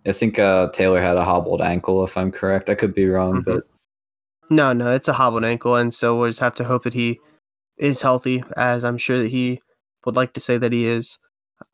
I 0.08 0.12
think 0.12 0.38
uh, 0.38 0.70
Taylor 0.72 1.02
had 1.02 1.18
a 1.18 1.24
hobbled 1.24 1.62
ankle, 1.62 2.04
if 2.04 2.18
I'm 2.18 2.32
correct. 2.32 2.70
I 2.70 2.76
could 2.76 2.94
be 2.94 3.08
wrong, 3.08 3.42
mm-hmm. 3.42 3.52
but 3.52 3.64
No, 4.50 4.74
no, 4.74 4.94
it's 4.94 5.08
a 5.08 5.14
hobbled 5.14 5.44
ankle, 5.46 5.76
and 5.76 5.94
so 5.94 6.16
we'll 6.18 6.30
just 6.30 6.40
have 6.40 6.56
to 6.56 6.64
hope 6.64 6.84
that 6.84 6.94
he 6.94 7.20
is 7.78 8.02
healthy, 8.02 8.44
as 8.56 8.84
I'm 8.84 8.98
sure 8.98 9.20
that 9.20 9.32
he 9.32 9.62
would 10.06 10.16
like 10.16 10.34
to 10.34 10.40
say 10.40 10.58
that 10.58 10.72
he 10.72 10.86
is. 10.86 11.18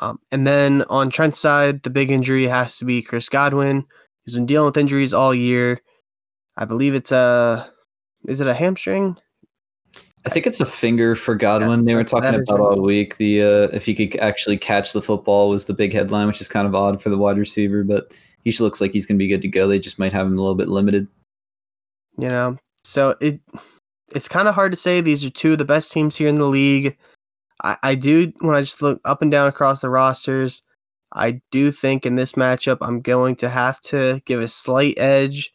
Um, 0.01 0.19
and 0.31 0.47
then 0.47 0.83
on 0.89 1.09
Trent's 1.09 1.39
side, 1.39 1.83
the 1.83 1.89
big 1.89 2.09
injury 2.09 2.47
has 2.47 2.77
to 2.77 2.85
be 2.85 3.01
Chris 3.01 3.29
Godwin. 3.29 3.85
He's 4.25 4.35
been 4.35 4.45
dealing 4.45 4.65
with 4.65 4.77
injuries 4.77 5.13
all 5.13 5.33
year. 5.33 5.81
I 6.57 6.65
believe 6.65 6.95
it's 6.95 7.11
a, 7.11 7.71
is 8.25 8.41
it 8.41 8.47
a 8.47 8.53
hamstring? 8.53 9.17
I 10.25 10.29
think 10.29 10.45
it's 10.45 10.59
a 10.59 10.65
finger 10.65 11.15
for 11.15 11.35
Godwin. 11.35 11.79
Yeah, 11.79 11.85
they 11.85 11.95
were 11.95 12.03
talking 12.03 12.35
about 12.35 12.59
all 12.59 12.81
week. 12.81 13.17
The 13.17 13.41
uh, 13.41 13.67
if 13.73 13.85
he 13.85 13.95
could 13.95 14.19
actually 14.19 14.57
catch 14.57 14.93
the 14.93 15.01
football 15.01 15.49
was 15.49 15.65
the 15.65 15.73
big 15.73 15.93
headline, 15.93 16.27
which 16.27 16.41
is 16.41 16.47
kind 16.47 16.67
of 16.67 16.75
odd 16.75 17.01
for 17.01 17.09
the 17.09 17.17
wide 17.17 17.39
receiver, 17.39 17.83
but 17.83 18.15
he 18.43 18.51
looks 18.59 18.81
like 18.81 18.91
he's 18.91 19.07
going 19.07 19.17
to 19.17 19.23
be 19.23 19.27
good 19.27 19.41
to 19.41 19.47
go. 19.47 19.67
They 19.67 19.79
just 19.79 19.97
might 19.97 20.13
have 20.13 20.27
him 20.27 20.37
a 20.37 20.41
little 20.41 20.55
bit 20.55 20.67
limited. 20.67 21.07
You 22.19 22.29
know, 22.29 22.57
so 22.83 23.15
it 23.19 23.39
it's 24.13 24.27
kind 24.27 24.47
of 24.47 24.53
hard 24.53 24.71
to 24.73 24.77
say. 24.77 25.01
These 25.01 25.25
are 25.25 25.31
two 25.31 25.53
of 25.53 25.57
the 25.57 25.65
best 25.65 25.91
teams 25.91 26.17
here 26.17 26.27
in 26.27 26.35
the 26.35 26.45
league. 26.45 26.95
I, 27.63 27.77
I 27.83 27.95
do 27.95 28.31
when 28.41 28.55
I 28.55 28.61
just 28.61 28.81
look 28.81 29.01
up 29.05 29.21
and 29.21 29.31
down 29.31 29.47
across 29.47 29.81
the 29.81 29.89
rosters. 29.89 30.63
I 31.13 31.41
do 31.51 31.71
think 31.71 32.05
in 32.05 32.15
this 32.15 32.33
matchup 32.33 32.77
I'm 32.81 33.01
going 33.01 33.35
to 33.37 33.49
have 33.49 33.79
to 33.81 34.21
give 34.25 34.41
a 34.41 34.47
slight 34.47 34.97
edge 34.97 35.53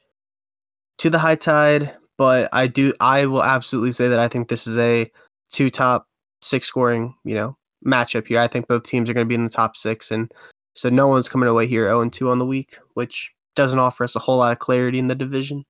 to 0.98 1.10
the 1.10 1.18
high 1.18 1.36
tide, 1.36 1.94
but 2.18 2.48
I 2.52 2.66
do 2.66 2.92
I 3.00 3.26
will 3.26 3.42
absolutely 3.42 3.92
say 3.92 4.08
that 4.08 4.18
I 4.18 4.28
think 4.28 4.48
this 4.48 4.66
is 4.66 4.76
a 4.78 5.10
two 5.50 5.70
top 5.70 6.06
six 6.42 6.66
scoring, 6.66 7.14
you 7.24 7.34
know, 7.34 7.56
matchup 7.84 8.26
here. 8.26 8.40
I 8.40 8.48
think 8.48 8.68
both 8.68 8.84
teams 8.84 9.08
are 9.08 9.14
going 9.14 9.26
to 9.26 9.28
be 9.28 9.34
in 9.34 9.44
the 9.44 9.50
top 9.50 9.76
six, 9.76 10.10
and 10.10 10.32
so 10.74 10.88
no 10.88 11.08
one's 11.08 11.28
coming 11.28 11.48
away 11.48 11.66
here 11.66 11.84
0 11.84 12.08
2 12.08 12.28
on 12.28 12.38
the 12.38 12.46
week, 12.46 12.78
which 12.94 13.32
doesn't 13.54 13.78
offer 13.78 14.04
us 14.04 14.14
a 14.16 14.20
whole 14.20 14.38
lot 14.38 14.52
of 14.52 14.58
clarity 14.58 14.98
in 14.98 15.08
the 15.08 15.14
division. 15.14 15.64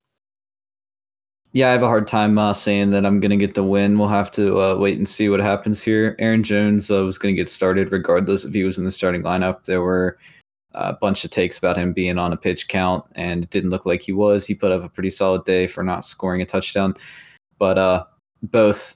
Yeah, 1.53 1.69
I 1.69 1.71
have 1.71 1.83
a 1.83 1.87
hard 1.87 2.07
time 2.07 2.37
uh, 2.37 2.53
saying 2.53 2.91
that 2.91 3.05
I'm 3.05 3.19
going 3.19 3.31
to 3.31 3.37
get 3.37 3.55
the 3.55 3.63
win. 3.63 3.97
We'll 3.97 4.09
have 4.09 4.29
to 4.31 4.59
uh, 4.59 4.75
wait 4.75 4.97
and 4.97 5.07
see 5.07 5.29
what 5.29 5.39
happens 5.39 5.81
here. 5.81 6.15
Aaron 6.19 6.43
Jones 6.43 6.91
uh, 6.91 7.03
was 7.03 7.17
going 7.17 7.33
to 7.33 7.41
get 7.41 7.49
started 7.49 7.91
regardless 7.91 8.45
if 8.45 8.53
he 8.53 8.63
was 8.63 8.77
in 8.77 8.85
the 8.85 8.91
starting 8.91 9.23
lineup. 9.23 9.63
There 9.63 9.81
were 9.81 10.17
a 10.73 10.93
bunch 10.93 11.23
of 11.23 11.31
takes 11.31 11.57
about 11.57 11.77
him 11.77 11.93
being 11.93 12.17
on 12.17 12.33
a 12.33 12.37
pitch 12.37 12.67
count, 12.67 13.05
and 13.15 13.43
it 13.43 13.49
didn't 13.49 13.69
look 13.69 13.85
like 13.85 14.01
he 14.01 14.11
was. 14.11 14.45
He 14.45 14.53
put 14.53 14.71
up 14.71 14.83
a 14.83 14.89
pretty 14.89 15.09
solid 15.09 15.45
day 15.45 15.67
for 15.67 15.83
not 15.83 16.05
scoring 16.05 16.41
a 16.41 16.45
touchdown. 16.45 16.93
But 17.57 17.77
uh, 17.77 18.03
both 18.43 18.95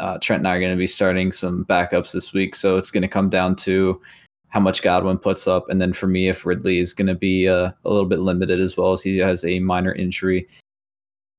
uh, 0.00 0.18
Trent 0.18 0.40
and 0.40 0.48
I 0.48 0.56
are 0.56 0.60
going 0.60 0.72
to 0.72 0.76
be 0.76 0.88
starting 0.88 1.32
some 1.32 1.64
backups 1.64 2.12
this 2.12 2.32
week, 2.32 2.56
so 2.56 2.76
it's 2.76 2.90
going 2.90 3.02
to 3.02 3.08
come 3.08 3.30
down 3.30 3.56
to 3.56 4.00
how 4.48 4.60
much 4.60 4.82
Godwin 4.82 5.18
puts 5.18 5.46
up, 5.46 5.70
and 5.70 5.80
then 5.80 5.92
for 5.92 6.08
me, 6.08 6.28
if 6.28 6.44
Ridley 6.44 6.78
is 6.78 6.94
going 6.94 7.06
to 7.06 7.14
be 7.14 7.48
uh, 7.48 7.70
a 7.84 7.90
little 7.90 8.08
bit 8.08 8.18
limited 8.20 8.60
as 8.60 8.76
well 8.76 8.92
as 8.92 9.02
he 9.02 9.18
has 9.18 9.44
a 9.44 9.60
minor 9.60 9.92
injury 9.92 10.48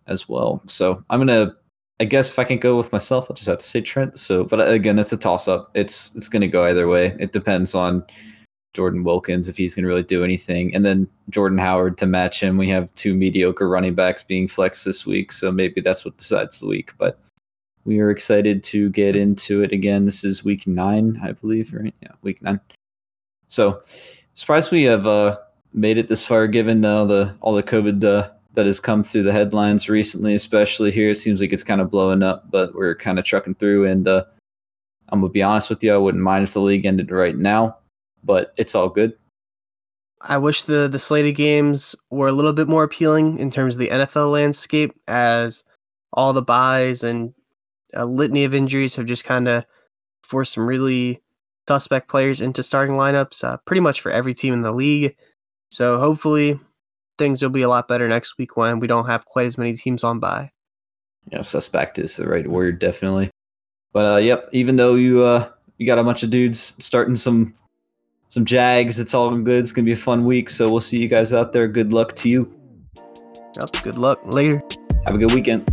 as 0.08 0.28
well. 0.28 0.62
So 0.68 1.04
I'm 1.10 1.20
gonna. 1.20 1.56
I 2.00 2.06
guess 2.06 2.30
if 2.30 2.38
I 2.38 2.44
can 2.44 2.60
go 2.60 2.78
with 2.78 2.92
myself, 2.92 3.26
I'll 3.28 3.36
just 3.36 3.48
have 3.48 3.58
to 3.58 3.66
say 3.66 3.82
Trent. 3.82 4.20
So, 4.20 4.44
but 4.44 4.70
again, 4.70 5.00
it's 5.00 5.14
a 5.14 5.18
toss 5.18 5.48
up. 5.48 5.72
It's 5.74 6.12
it's 6.16 6.30
gonna 6.30 6.48
go 6.48 6.66
either 6.66 6.88
way. 6.88 7.16
It 7.20 7.32
depends 7.32 7.74
on 7.74 8.04
Jordan 8.74 9.04
Wilkins 9.04 9.48
if 9.48 9.58
he's 9.58 9.74
gonna 9.74 9.88
really 9.88 10.04
do 10.04 10.24
anything, 10.24 10.76
and 10.76 10.86
then 10.86 11.08
Jordan 11.30 11.58
Howard 11.58 11.98
to 12.00 12.06
match 12.06 12.42
him. 12.42 12.58
We 12.58 12.70
have 12.70 12.94
two 12.94 13.16
mediocre 13.16 13.68
running 13.68 13.96
backs 13.96 14.22
being 14.22 14.48
flexed 14.48 14.86
this 14.86 15.08
week, 15.08 15.32
so 15.32 15.52
maybe 15.52 15.82
that's 15.82 16.06
what 16.06 16.18
decides 16.18 16.60
the 16.60 16.68
week. 16.68 16.94
But 16.98 17.20
we 17.88 18.00
are 18.02 18.12
excited 18.12 18.62
to 18.64 18.90
get 18.90 19.16
into 19.16 19.64
it 19.64 19.72
again. 19.72 20.04
This 20.06 20.26
is 20.26 20.44
week 20.44 20.68
nine, 20.68 21.18
I 21.24 21.32
believe, 21.32 21.74
right? 21.74 21.96
Yeah, 22.02 22.12
week 22.22 22.42
nine. 22.42 22.60
So, 23.48 23.82
surprised 24.34 24.74
we 24.74 24.84
have 24.84 25.08
uh, 25.08 25.38
made 25.74 25.98
it 25.98 26.10
this 26.10 26.26
far, 26.26 26.48
given 26.48 26.84
uh, 26.84 27.06
the 27.06 27.36
all 27.40 27.56
the 27.56 27.64
COVID 27.64 28.04
uh, 28.04 28.30
that 28.58 28.66
has 28.66 28.80
come 28.80 29.04
through 29.04 29.22
the 29.22 29.32
headlines 29.32 29.88
recently, 29.88 30.34
especially 30.34 30.90
here. 30.90 31.12
It 31.12 31.20
seems 31.20 31.40
like 31.40 31.54
it's 31.54 31.64
kind 31.64 31.80
of 31.80 31.92
blowing 31.92 32.24
up, 32.24 32.50
but 32.50 32.74
we're 32.74 32.96
kind 32.96 33.20
of 33.20 33.24
trucking 33.24 33.54
through. 33.54 33.86
And 33.86 34.08
uh, 34.08 34.26
I'm 35.10 35.22
gonna 35.22 35.32
be 35.32 35.44
honest 35.44 35.70
with 35.70 35.84
you, 35.84 35.94
I 35.94 35.98
wouldn't 35.98 36.24
mind 36.24 36.44
if 36.44 36.54
the 36.54 36.60
league 36.60 36.84
ended 36.84 37.12
right 37.12 37.38
now, 37.38 37.78
but 38.24 38.56
it's 38.58 38.74
all 38.74 38.90
good. 38.90 39.14
I 40.22 40.40
wish 40.40 40.64
the 40.64 40.88
the 40.88 40.98
slated 40.98 41.36
games 41.36 41.96
were 42.10 42.28
a 42.28 42.32
little 42.32 42.52
bit 42.52 42.68
more 42.68 42.84
appealing 42.84 43.38
in 43.38 43.52
terms 43.52 43.76
of 43.76 43.80
the 43.80 43.90
NFL 43.90 44.32
landscape, 44.32 44.92
as 45.08 45.64
all 46.12 46.34
the 46.34 46.42
byes 46.42 47.04
and 47.04 47.36
a 47.94 48.08
litany 48.08 48.44
of 48.44 48.56
injuries 48.56 48.96
have 48.96 49.06
just 49.06 49.24
kind 49.24 49.48
of 49.48 49.66
forced 50.24 50.54
some 50.54 50.68
really 50.68 51.22
suspect 51.68 52.08
players 52.08 52.42
into 52.42 52.64
starting 52.64 52.96
lineups, 52.96 53.44
uh, 53.44 53.58
pretty 53.66 53.82
much 53.82 54.02
for 54.02 54.10
every 54.12 54.34
team 54.34 54.56
in 54.56 54.62
the 54.62 54.72
league. 54.72 55.16
So 55.70 56.00
hopefully 56.00 56.60
things 57.18 57.42
will 57.42 57.50
be 57.50 57.62
a 57.62 57.70
lot 57.70 57.88
better 57.88 58.08
next 58.08 58.38
week 58.38 58.58
when 58.58 58.80
we 58.80 58.88
don't 58.88 59.08
have 59.08 59.26
quite 59.26 59.46
as 59.46 59.58
many 59.58 59.74
teams 59.74 60.04
on 60.04 60.20
bye. 60.20 60.52
Yeah, 61.32 61.42
suspect 61.42 62.00
is 62.00 62.16
the 62.16 62.28
right 62.28 62.48
word, 62.48 62.80
definitely. 62.80 63.30
But 63.94 64.06
uh, 64.06 64.18
yep, 64.18 64.50
even 64.52 64.76
though 64.76 64.96
you 64.96 65.24
uh, 65.24 65.50
you 65.78 65.86
got 65.86 66.00
a 66.00 66.04
bunch 66.04 66.24
of 66.24 66.30
dudes 66.30 66.76
starting 66.80 67.16
some 67.16 67.54
some 68.30 68.46
Jags, 68.46 69.00
it's 69.00 69.14
all 69.14 69.36
good. 69.38 69.60
It's 69.60 69.72
gonna 69.72 69.86
be 69.86 69.94
a 69.94 69.98
fun 69.98 70.26
week. 70.26 70.50
So 70.50 70.70
we'll 70.70 70.82
see 70.82 71.00
you 71.00 71.08
guys 71.08 71.34
out 71.34 71.54
there. 71.54 71.68
Good 71.68 71.94
luck 71.94 72.16
to 72.18 72.30
you. 72.30 72.54
Yep, 73.56 73.84
good 73.84 73.98
luck 73.98 74.20
later. 74.24 74.62
Have 75.06 75.16
a 75.16 75.18
good 75.18 75.34
weekend. 75.34 75.68